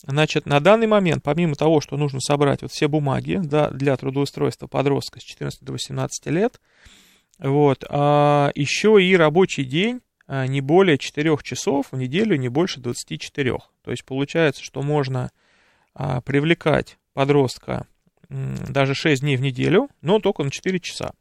Значит, 0.03 0.47
на 0.47 0.61
данный 0.61 0.87
момент, 0.87 1.23
помимо 1.23 1.57
того, 1.57 1.81
что 1.81 1.97
нужно 1.97 2.21
собрать 2.21 2.63
вот 2.63 2.73
все 2.73 2.89
бумаги 2.89 3.41
да, 3.43 3.71
для 3.71 3.97
трудоустройства 3.97 4.67
подростка 4.67 5.21
с 5.21 5.25
14 5.25 5.63
до 5.63 5.73
18 5.73 6.27
лет, 6.27 6.61
вот, 7.39 7.85
а 7.89 8.51
еще 8.55 9.03
и 9.03 9.15
рабочий 9.17 9.65
день 9.65 9.97
а, 9.97 10.01
не 10.29 10.61
более 10.61 10.99
4 10.99 11.37
часов 11.43 11.87
в 11.91 11.97
неделю, 11.97 12.37
не 12.37 12.49
больше 12.49 12.81
24. 12.81 13.57
То 13.83 13.91
есть 13.91 14.05
получается, 14.05 14.63
что 14.63 14.83
можно 14.83 15.31
а, 15.95 16.21
привлекать 16.21 16.99
подростка 17.15 17.87
даже 18.29 18.95
6 18.95 19.23
дней 19.23 19.37
в 19.37 19.41
неделю, 19.41 19.89
но 20.03 20.19
только 20.21 20.45
на 20.45 20.51
4 20.51 20.81
часа. 20.81 21.13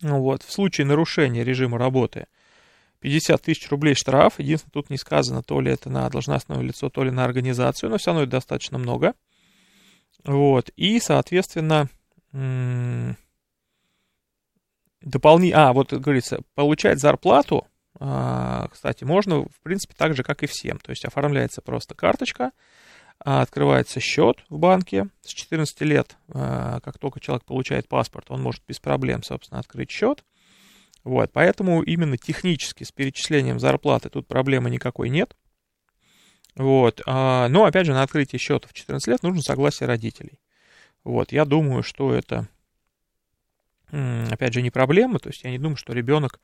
Ну 0.00 0.20
вот, 0.20 0.42
в 0.42 0.52
случае 0.52 0.86
нарушения 0.86 1.44
режима 1.44 1.78
работы– 1.78 2.26
50 3.02 3.42
тысяч 3.42 3.68
рублей 3.68 3.94
штраф. 3.94 4.38
Единственное, 4.38 4.72
тут 4.72 4.88
не 4.88 4.96
сказано, 4.96 5.42
то 5.42 5.60
ли 5.60 5.70
это 5.70 5.90
на 5.90 6.08
должностное 6.08 6.60
лицо, 6.60 6.88
то 6.88 7.02
ли 7.04 7.10
на 7.10 7.24
организацию, 7.24 7.90
но 7.90 7.98
все 7.98 8.10
равно 8.10 8.22
это 8.22 8.30
достаточно 8.30 8.78
много. 8.78 9.14
Вот. 10.24 10.70
И, 10.76 10.98
соответственно, 11.00 11.88
дополнительно... 15.00 15.68
А, 15.68 15.72
вот 15.72 15.92
говорится, 15.92 16.42
получать 16.54 17.00
зарплату, 17.00 17.66
кстати, 17.98 19.04
можно, 19.04 19.42
в 19.42 19.60
принципе, 19.62 19.94
так 19.96 20.16
же, 20.16 20.22
как 20.22 20.42
и 20.42 20.46
всем. 20.46 20.78
То 20.78 20.90
есть 20.90 21.04
оформляется 21.04 21.60
просто 21.60 21.94
карточка, 21.94 22.52
а, 23.24 23.42
открывается 23.42 24.00
счет 24.00 24.44
в 24.48 24.58
банке. 24.58 25.08
С 25.22 25.28
14 25.28 25.80
лет, 25.82 26.16
а, 26.32 26.80
как 26.80 26.98
только 26.98 27.20
человек 27.20 27.44
получает 27.44 27.88
паспорт, 27.88 28.26
он 28.30 28.42
может 28.42 28.62
без 28.66 28.80
проблем, 28.80 29.22
собственно, 29.22 29.60
открыть 29.60 29.90
счет. 29.90 30.24
Вот, 31.04 31.32
поэтому 31.32 31.82
именно 31.82 32.16
технически 32.16 32.84
с 32.84 32.92
перечислением 32.92 33.60
зарплаты 33.60 34.08
тут 34.08 34.26
проблемы 34.26 34.70
никакой 34.70 35.08
нет. 35.08 35.36
Вот, 36.56 37.00
а, 37.06 37.48
но 37.48 37.64
опять 37.64 37.86
же 37.86 37.92
на 37.92 38.02
открытие 38.02 38.38
счета 38.38 38.68
в 38.68 38.72
14 38.72 39.06
лет 39.08 39.22
нужно 39.22 39.42
согласие 39.42 39.86
родителей. 39.86 40.40
Вот, 41.04 41.32
я 41.32 41.44
думаю, 41.44 41.82
что 41.82 42.12
это 42.12 42.48
опять 43.92 44.54
же, 44.54 44.62
не 44.62 44.70
проблема. 44.70 45.18
То 45.18 45.28
есть 45.28 45.44
я 45.44 45.50
не 45.50 45.58
думаю, 45.58 45.76
что 45.76 45.92
ребенок, 45.92 46.40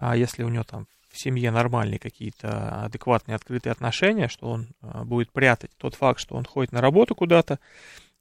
а 0.00 0.16
если 0.16 0.42
у 0.44 0.48
него 0.48 0.64
там 0.64 0.86
в 1.10 1.20
семье 1.20 1.50
нормальные 1.50 1.98
какие-то 1.98 2.84
адекватные 2.84 3.34
открытые 3.34 3.72
отношения, 3.72 4.28
что 4.28 4.48
он 4.48 4.68
а, 4.80 5.04
будет 5.04 5.30
прятать 5.30 5.70
тот 5.76 5.94
факт, 5.94 6.20
что 6.20 6.36
он 6.36 6.44
ходит 6.44 6.72
на 6.72 6.80
работу 6.80 7.14
куда-то. 7.14 7.58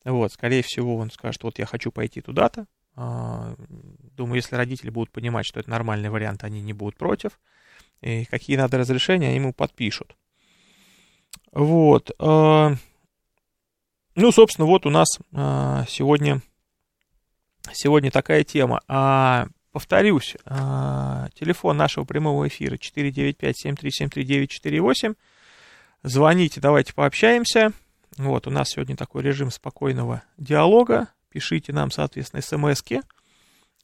Вот, 0.03 0.33
скорее 0.33 0.61
всего, 0.61 0.97
он 0.97 1.09
скажет, 1.09 1.41
вот 1.43 1.57
я 1.57 1.65
хочу 1.65 1.91
пойти 1.91 2.19
туда-то. 2.19 2.65
А, 2.95 3.55
думаю, 4.17 4.35
если 4.35 4.55
родители 4.55 4.89
будут 4.89 5.11
понимать, 5.11 5.45
что 5.45 5.61
это 5.61 5.69
нормальный 5.69 6.09
вариант, 6.09 6.43
они 6.43 6.61
не 6.61 6.73
будут 6.73 6.97
против. 6.97 7.39
И 8.01 8.25
какие 8.25 8.57
надо 8.57 8.77
разрешения, 8.77 9.27
они 9.27 9.37
ему 9.37 9.53
подпишут. 9.53 10.17
Вот. 11.53 12.11
А, 12.19 12.73
ну, 14.15 14.31
собственно, 14.33 14.65
вот 14.65 14.85
у 14.85 14.89
нас 14.89 15.07
сегодня, 15.87 16.41
сегодня 17.71 18.11
такая 18.11 18.43
тема. 18.43 18.81
А 18.89 19.47
Повторюсь, 19.71 20.36
а, 20.45 21.29
телефон 21.36 21.77
нашего 21.77 22.03
прямого 22.03 22.47
эфира 22.47 22.75
495-7373948. 22.75 25.15
Звоните, 26.01 26.60
давайте 26.60 26.93
пообщаемся. 26.93 27.71
Вот, 28.17 28.47
у 28.47 28.49
нас 28.49 28.69
сегодня 28.69 28.95
такой 28.95 29.21
режим 29.21 29.51
спокойного 29.51 30.23
диалога. 30.38 31.10
Пишите 31.29 31.71
нам, 31.71 31.91
соответственно, 31.91 32.41
смски 32.41 33.01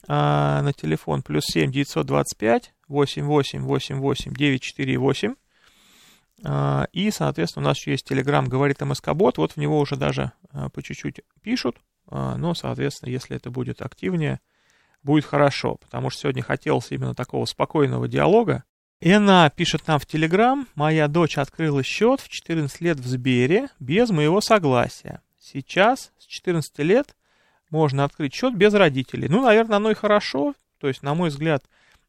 а, 0.08 0.62
на 0.62 0.72
телефон 0.72 1.22
плюс 1.22 1.44
7 1.46 1.70
925 1.70 2.74
88 2.88 3.62
88 3.62 4.34
948. 4.34 5.34
А, 6.44 6.88
и, 6.92 7.12
соответственно, 7.12 7.66
у 7.66 7.68
нас 7.68 7.78
еще 7.78 7.92
есть 7.92 8.10
Telegram, 8.10 8.44
говорит 8.46 8.80
МСК-бот. 8.80 9.38
Вот 9.38 9.52
в 9.52 9.56
него 9.56 9.78
уже 9.78 9.94
даже 9.96 10.32
а, 10.50 10.68
по 10.68 10.82
чуть-чуть 10.82 11.20
пишут. 11.42 11.76
Но, 12.08 12.54
соответственно, 12.54 13.10
если 13.10 13.34
это 13.34 13.50
будет 13.50 13.82
активнее, 13.82 14.38
будет 15.06 15.24
хорошо, 15.24 15.76
потому 15.76 16.10
что 16.10 16.22
сегодня 16.22 16.42
хотелось 16.42 16.90
именно 16.90 17.14
такого 17.14 17.46
спокойного 17.46 18.08
диалога. 18.08 18.64
И 19.00 19.16
пишет 19.54 19.86
нам 19.86 19.98
в 19.98 20.06
Телеграм, 20.06 20.66
моя 20.74 21.06
дочь 21.06 21.38
открыла 21.38 21.82
счет 21.82 22.20
в 22.20 22.28
14 22.28 22.80
лет 22.80 22.98
в 22.98 23.06
Сбере 23.06 23.68
без 23.78 24.10
моего 24.10 24.40
согласия. 24.40 25.22
Сейчас 25.40 26.12
с 26.18 26.26
14 26.26 26.78
лет 26.80 27.14
можно 27.70 28.04
открыть 28.04 28.34
счет 28.34 28.54
без 28.56 28.74
родителей. 28.74 29.28
Ну, 29.28 29.42
наверное, 29.42 29.76
оно 29.76 29.90
и 29.90 29.94
хорошо. 29.94 30.54
То 30.80 30.88
есть, 30.88 31.02
на 31.02 31.14
мой 31.14 31.28
взгляд, 31.28 31.64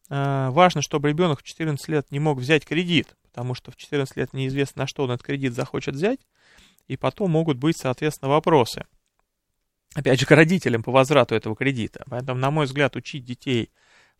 э, 0.09 0.49
важно, 0.49 0.81
чтобы 0.81 1.09
ребенок 1.09 1.41
в 1.41 1.43
14 1.43 1.87
лет 1.89 2.09
не 2.09 2.19
мог 2.19 2.39
взять 2.39 2.65
кредит, 2.65 3.15
потому 3.23 3.53
что 3.53 3.71
в 3.71 3.75
14 3.75 4.15
лет 4.17 4.33
неизвестно, 4.33 4.83
на 4.83 4.87
что 4.87 5.03
он 5.03 5.11
этот 5.11 5.25
кредит 5.25 5.53
захочет 5.53 5.95
взять, 5.95 6.19
и 6.87 6.97
потом 6.97 7.31
могут 7.31 7.57
быть, 7.57 7.77
соответственно, 7.77 8.29
вопросы 8.29 8.85
опять 9.97 10.19
же, 10.19 10.27
к 10.27 10.31
родителям 10.31 10.83
по 10.83 10.91
возврату 10.91 11.33
этого 11.33 11.55
кредита. 11.55 12.03
Поэтому, 12.07 12.39
на 12.39 12.51
мой 12.51 12.67
взгляд, 12.67 12.95
учить 12.95 13.25
детей, 13.25 13.71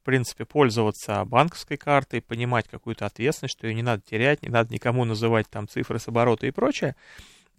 в 0.02 0.06
принципе, 0.06 0.44
пользоваться 0.44 1.24
банковской 1.24 1.78
картой, 1.78 2.22
понимать 2.22 2.68
какую-то 2.68 3.06
ответственность, 3.06 3.54
что 3.54 3.68
ее 3.68 3.76
не 3.76 3.84
надо 3.84 4.02
терять, 4.02 4.42
не 4.42 4.50
надо 4.50 4.74
никому 4.74 5.06
называть 5.06 5.48
там 5.50 5.68
цифры 5.68 6.00
с 6.00 6.08
оборота 6.08 6.48
и 6.48 6.52
прочее, 6.52 6.96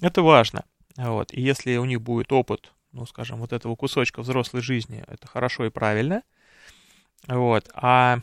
это 0.01 0.23
важно. 0.23 0.65
Вот. 0.97 1.33
И 1.33 1.41
если 1.41 1.77
у 1.77 1.85
них 1.85 2.03
будет 2.03 2.33
опыт, 2.33 2.73
ну, 2.91 3.07
скажем, 3.07 3.39
вот 3.39 3.53
этого 3.53 3.77
кусочка 3.77 4.21
взрослой 4.21 4.63
жизни, 4.63 5.05
это 5.07 5.29
хорошо 5.29 5.67
и 5.67 5.71
правильно. 5.71 6.23
Вот. 7.29 7.71
А 7.75 8.19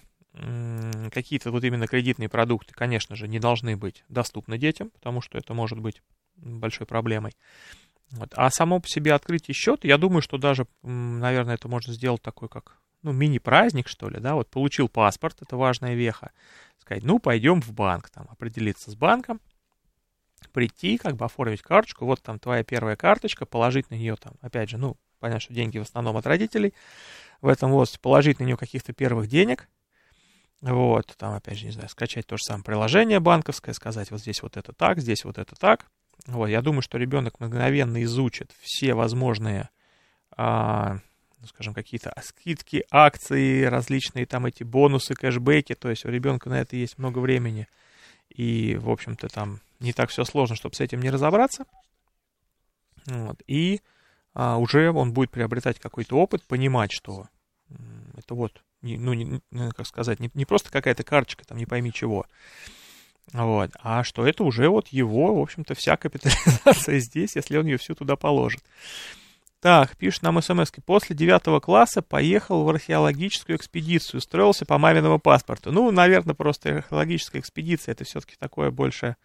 какие-то 1.12 1.51
вот 1.51 1.63
именно 1.63 1.88
кредитные 1.88 2.27
продукты, 2.27 2.73
конечно 2.73 3.15
же, 3.15 3.29
не 3.29 3.39
должны 3.39 3.77
быть 3.77 4.03
доступны 4.10 4.58
детям, 4.58 4.89
потому 4.89 5.21
что 5.21 5.38
это 5.38 5.53
может 5.53 5.79
быть 5.79 6.01
большой 6.36 6.86
проблемой. 6.86 7.31
Вот. 8.11 8.33
А 8.35 8.49
само 8.49 8.79
по 8.79 8.87
себе 8.87 9.13
открытие 9.13 9.53
счета, 9.53 9.87
я 9.87 9.97
думаю, 9.97 10.21
что 10.21 10.37
даже, 10.37 10.67
наверное, 10.83 11.55
это 11.55 11.67
можно 11.67 11.93
сделать 11.93 12.21
такой, 12.21 12.49
как 12.49 12.77
ну, 13.05 13.11
мини-праздник, 13.11 13.87
что 13.87 14.09
ли, 14.09 14.19
да, 14.19 14.33
вот 14.33 14.49
получил 14.49 14.89
паспорт, 14.89 15.37
это 15.41 15.57
важная 15.57 15.93
веха, 15.93 16.31
сказать, 16.79 17.03
ну, 17.03 17.19
пойдем 17.19 17.61
в 17.61 17.71
банк, 17.71 18.09
там, 18.09 18.25
определиться 18.29 18.89
с 18.89 18.95
банком, 18.95 19.39
прийти, 20.51 20.97
как 20.97 21.15
бы 21.15 21.25
оформить 21.25 21.61
карточку, 21.61 22.05
вот 22.05 22.23
там 22.23 22.39
твоя 22.39 22.63
первая 22.63 22.95
карточка, 22.95 23.45
положить 23.45 23.91
на 23.91 23.95
нее 23.95 24.15
там, 24.15 24.33
опять 24.41 24.69
же, 24.69 24.77
ну, 24.77 24.97
понятно, 25.19 25.39
что 25.39 25.53
деньги 25.53 25.77
в 25.77 25.83
основном 25.83 26.17
от 26.17 26.25
родителей, 26.25 26.73
в 27.41 27.47
этом 27.47 27.69
возрасте 27.69 27.99
положить 27.99 28.39
на 28.39 28.43
нее 28.43 28.57
каких-то 28.57 28.91
первых 28.91 29.27
денег, 29.27 29.69
вот, 30.61 31.13
там, 31.17 31.35
опять 31.35 31.59
же, 31.59 31.65
не 31.65 31.71
знаю, 31.71 31.89
скачать 31.89 32.25
то 32.25 32.37
же 32.37 32.43
самое 32.43 32.63
приложение 32.63 33.19
банковское, 33.19 33.75
сказать, 33.75 34.09
вот 34.09 34.19
здесь 34.19 34.41
вот 34.41 34.57
это 34.57 34.73
так, 34.73 34.99
здесь 34.99 35.25
вот 35.25 35.37
это 35.37 35.55
так, 35.55 35.85
вот, 36.28 36.47
я 36.47 36.62
думаю, 36.62 36.82
что 36.82 36.97
ребенок 36.97 37.39
мгновенно 37.39 38.04
изучит 38.04 38.51
все 38.62 38.93
возможные, 38.93 39.69
а, 40.32 40.99
ну, 41.39 41.47
скажем, 41.47 41.73
какие-то 41.73 42.13
скидки, 42.23 42.86
акции, 42.89 43.63
различные 43.63 44.25
там 44.25 44.45
эти 44.45 44.63
бонусы, 44.63 45.13
кэшбэки. 45.13 45.75
То 45.75 45.89
есть 45.89 46.06
у 46.06 46.10
ребенка 46.10 46.49
на 46.49 46.60
это 46.60 46.75
есть 46.75 46.97
много 46.97 47.19
времени. 47.19 47.67
И, 48.30 48.75
в 48.80 48.89
общем-то, 48.89 49.28
там 49.30 49.62
не 49.80 49.93
так 49.93 50.10
все 50.10 50.23
сложно, 50.23 50.56
чтобы 50.56 50.75
с 50.75 50.82
этим 50.82 51.01
не 51.01 51.12
разобраться. 51.12 51.65
Вот. 53.06 53.41
И 53.45 53.82
а, 54.34 54.58
уже 54.58 54.91
он 54.91 55.13
будет 55.13 55.32
приобретать 55.32 55.80
какой-то 55.80 56.17
опыт, 56.17 56.43
понимать, 56.43 56.91
что 56.91 57.28
это 58.17 58.34
вот, 58.34 58.63
ну, 58.82 59.13
не, 59.13 59.41
как 59.75 59.86
сказать, 59.86 60.19
не, 60.19 60.30
не 60.34 60.45
просто 60.45 60.71
какая-то 60.71 61.04
карточка, 61.04 61.45
там 61.45 61.58
не 61.58 61.65
пойми 61.65 61.91
чего, 61.93 62.25
вот. 63.33 63.71
А 63.81 64.03
что 64.03 64.25
это 64.25 64.43
уже 64.43 64.69
вот 64.69 64.89
его, 64.89 65.35
в 65.35 65.41
общем-то, 65.41 65.75
вся 65.75 65.97
капитализация 65.97 66.99
здесь, 66.99 67.35
если 67.35 67.57
он 67.57 67.65
ее 67.65 67.77
всю 67.77 67.95
туда 67.95 68.15
положит. 68.15 68.63
Так, 69.59 69.97
пишет 69.97 70.21
нам 70.21 70.41
смс 70.41 70.69
-ки. 70.71 70.81
После 70.85 71.15
девятого 71.15 71.59
класса 71.59 72.03
поехал 72.03 72.63
в 72.63 72.69
археологическую 72.69 73.57
экспедицию, 73.57 74.21
строился 74.21 74.65
по 74.65 74.77
маминому 74.77 75.17
паспорту. 75.17 75.71
Ну, 75.71 75.89
наверное, 75.89 76.35
просто 76.35 76.77
археологическая 76.77 77.41
экспедиция, 77.41 77.93
это 77.93 78.03
все-таки 78.03 78.35
такое 78.38 78.69
больше 78.69 79.15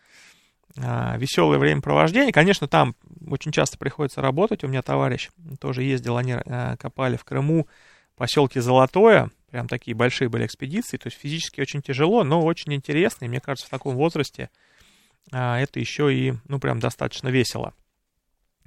а, 0.78 1.16
веселое 1.18 1.58
времяпровождение. 1.58 2.32
Конечно, 2.32 2.68
там 2.68 2.94
очень 3.28 3.52
часто 3.52 3.76
приходится 3.76 4.22
работать. 4.22 4.64
У 4.64 4.68
меня 4.68 4.82
товарищ 4.82 5.28
тоже 5.60 5.82
ездил, 5.82 6.16
они 6.16 6.32
а, 6.32 6.76
копали 6.76 7.16
в 7.16 7.24
Крыму, 7.24 7.66
поселке 8.16 8.62
Золотое, 8.62 9.30
Прям 9.50 9.66
такие 9.68 9.96
большие 9.96 10.28
были 10.28 10.46
экспедиции. 10.46 10.96
То 10.96 11.08
есть 11.08 11.18
физически 11.18 11.60
очень 11.60 11.82
тяжело, 11.82 12.22
но 12.24 12.42
очень 12.42 12.72
интересно. 12.72 13.24
И 13.24 13.28
мне 13.28 13.40
кажется, 13.40 13.66
в 13.66 13.70
таком 13.70 13.96
возрасте 13.96 14.50
а, 15.32 15.58
это 15.58 15.80
еще 15.80 16.14
и, 16.14 16.34
ну, 16.48 16.58
прям 16.58 16.80
достаточно 16.80 17.28
весело. 17.28 17.74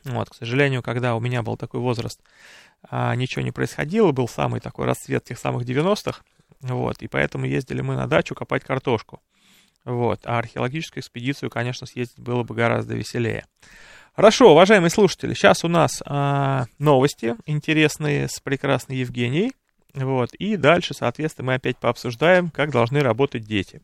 Вот, 0.03 0.29
к 0.29 0.35
сожалению, 0.35 0.83
когда 0.83 1.15
у 1.15 1.19
меня 1.19 1.43
был 1.43 1.55
такой 1.55 1.79
возраст, 1.79 2.21
а, 2.89 3.15
ничего 3.15 3.41
не 3.41 3.51
происходило, 3.51 4.11
был 4.11 4.27
самый 4.27 4.59
такой 4.59 4.85
расцвет 4.85 5.23
тех 5.23 5.39
самых 5.39 5.63
90-х, 5.63 6.23
вот, 6.61 7.01
и 7.01 7.07
поэтому 7.07 7.45
ездили 7.45 7.81
мы 7.81 7.95
на 7.95 8.07
дачу 8.07 8.35
копать 8.35 8.63
картошку. 8.63 9.21
Вот, 9.85 10.21
а 10.25 10.39
археологическую 10.39 11.01
экспедицию, 11.01 11.49
конечно, 11.49 11.87
съездить 11.87 12.19
было 12.19 12.43
бы 12.43 12.55
гораздо 12.55 12.95
веселее. 12.95 13.45
Хорошо, 14.15 14.51
уважаемые 14.51 14.89
слушатели, 14.89 15.33
сейчас 15.33 15.63
у 15.63 15.67
нас 15.67 16.01
а, 16.05 16.65
новости 16.79 17.35
интересные 17.45 18.27
с 18.27 18.39
прекрасной 18.39 18.97
Евгенией. 18.97 19.53
Вот. 19.93 20.33
И 20.35 20.57
дальше, 20.57 20.93
соответственно, 20.93 21.47
мы 21.47 21.53
опять 21.55 21.77
пообсуждаем, 21.77 22.49
как 22.49 22.71
должны 22.71 23.01
работать 23.01 23.43
дети. 23.43 23.81